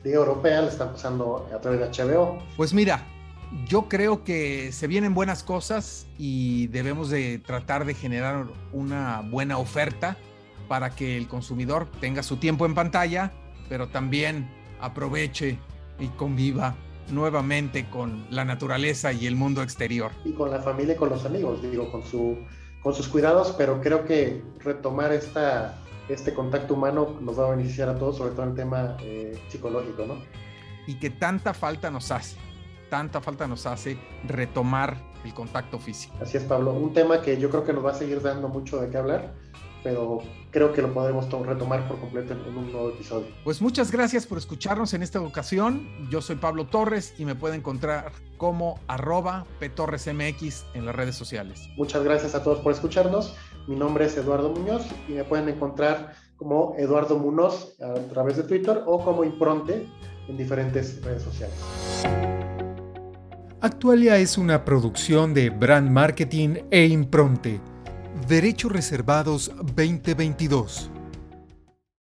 Liga 0.02 0.16
Europea 0.16 0.62
le 0.62 0.68
están 0.68 0.92
pasando 0.92 1.48
a 1.54 1.60
través 1.60 1.80
de 1.80 2.04
HBO. 2.04 2.38
Pues 2.56 2.72
mira, 2.72 3.06
yo 3.66 3.88
creo 3.88 4.24
que 4.24 4.72
se 4.72 4.86
vienen 4.86 5.12
buenas 5.12 5.42
cosas 5.42 6.06
y 6.16 6.68
debemos 6.68 7.10
de 7.10 7.38
tratar 7.38 7.84
de 7.84 7.94
generar 7.94 8.46
una 8.72 9.22
buena 9.28 9.58
oferta 9.58 10.16
para 10.68 10.90
que 10.90 11.16
el 11.16 11.26
consumidor 11.26 11.88
tenga 12.00 12.22
su 12.22 12.36
tiempo 12.36 12.64
en 12.64 12.74
pantalla, 12.74 13.32
pero 13.70 13.88
también 13.88 14.50
aproveche 14.80 15.56
y 15.98 16.08
conviva 16.08 16.74
nuevamente 17.10 17.88
con 17.88 18.26
la 18.30 18.44
naturaleza 18.44 19.12
y 19.12 19.26
el 19.26 19.36
mundo 19.36 19.62
exterior. 19.62 20.10
Y 20.26 20.32
con 20.32 20.50
la 20.50 20.60
familia 20.60 20.94
y 20.94 20.96
con 20.98 21.08
los 21.08 21.24
amigos, 21.24 21.62
digo, 21.62 21.90
con 21.90 22.04
su 22.04 22.36
con 22.82 22.94
sus 22.94 23.08
cuidados, 23.08 23.54
pero 23.58 23.80
creo 23.80 24.04
que 24.04 24.42
retomar 24.58 25.12
esta, 25.12 25.78
este 26.08 26.32
contacto 26.32 26.74
humano 26.74 27.18
nos 27.20 27.38
va 27.38 27.46
a 27.46 27.50
beneficiar 27.50 27.90
a 27.90 27.98
todos, 27.98 28.16
sobre 28.16 28.32
todo 28.32 28.44
en 28.44 28.48
el 28.50 28.54
tema 28.56 28.96
eh, 29.02 29.38
psicológico, 29.48 30.06
¿no? 30.06 30.14
Y 30.86 30.98
que 30.98 31.10
tanta 31.10 31.52
falta 31.52 31.90
nos 31.90 32.10
hace, 32.10 32.36
tanta 32.88 33.20
falta 33.20 33.46
nos 33.46 33.66
hace 33.66 33.98
retomar 34.26 34.96
el 35.24 35.34
contacto 35.34 35.78
físico. 35.78 36.14
Así 36.22 36.38
es, 36.38 36.44
Pablo. 36.44 36.72
Un 36.72 36.94
tema 36.94 37.20
que 37.20 37.38
yo 37.38 37.50
creo 37.50 37.64
que 37.64 37.74
nos 37.74 37.84
va 37.84 37.90
a 37.90 37.94
seguir 37.94 38.22
dando 38.22 38.48
mucho 38.48 38.80
de 38.80 38.88
qué 38.88 38.96
hablar, 38.96 39.34
pero 39.82 40.20
creo 40.50 40.72
que 40.72 40.82
lo 40.82 40.92
podremos 40.92 41.30
retomar 41.46 41.86
por 41.88 41.98
completo 41.98 42.34
en 42.34 42.56
un 42.56 42.72
nuevo 42.72 42.90
episodio. 42.90 43.26
Pues 43.44 43.60
muchas 43.62 43.90
gracias 43.90 44.26
por 44.26 44.38
escucharnos 44.38 44.94
en 44.94 45.02
esta 45.02 45.20
ocasión. 45.20 45.88
Yo 46.10 46.20
soy 46.20 46.36
Pablo 46.36 46.66
Torres 46.66 47.14
y 47.18 47.24
me 47.24 47.34
pueden 47.34 47.60
encontrar 47.60 48.12
como 48.36 48.78
arroba 48.88 49.46
ptorresmx 49.58 50.64
en 50.74 50.86
las 50.86 50.94
redes 50.94 51.14
sociales. 51.14 51.68
Muchas 51.76 52.02
gracias 52.04 52.34
a 52.34 52.42
todos 52.42 52.60
por 52.60 52.72
escucharnos. 52.72 53.36
Mi 53.66 53.76
nombre 53.76 54.06
es 54.06 54.16
Eduardo 54.16 54.50
Muñoz 54.50 54.86
y 55.08 55.12
me 55.12 55.24
pueden 55.24 55.48
encontrar 55.48 56.14
como 56.36 56.74
Eduardo 56.78 57.18
Munoz 57.18 57.76
a 57.80 57.94
través 58.08 58.36
de 58.38 58.44
Twitter 58.44 58.82
o 58.86 59.04
como 59.04 59.24
Impronte 59.24 59.86
en 60.26 60.36
diferentes 60.36 61.02
redes 61.02 61.22
sociales. 61.22 61.54
Actualia 63.60 64.16
es 64.16 64.38
una 64.38 64.64
producción 64.64 65.34
de 65.34 65.50
Brand 65.50 65.90
Marketing 65.90 66.62
e 66.70 66.86
Impronte. 66.86 67.60
Derechos 68.26 68.70
Reservados 68.70 69.50
2022. 69.74 70.99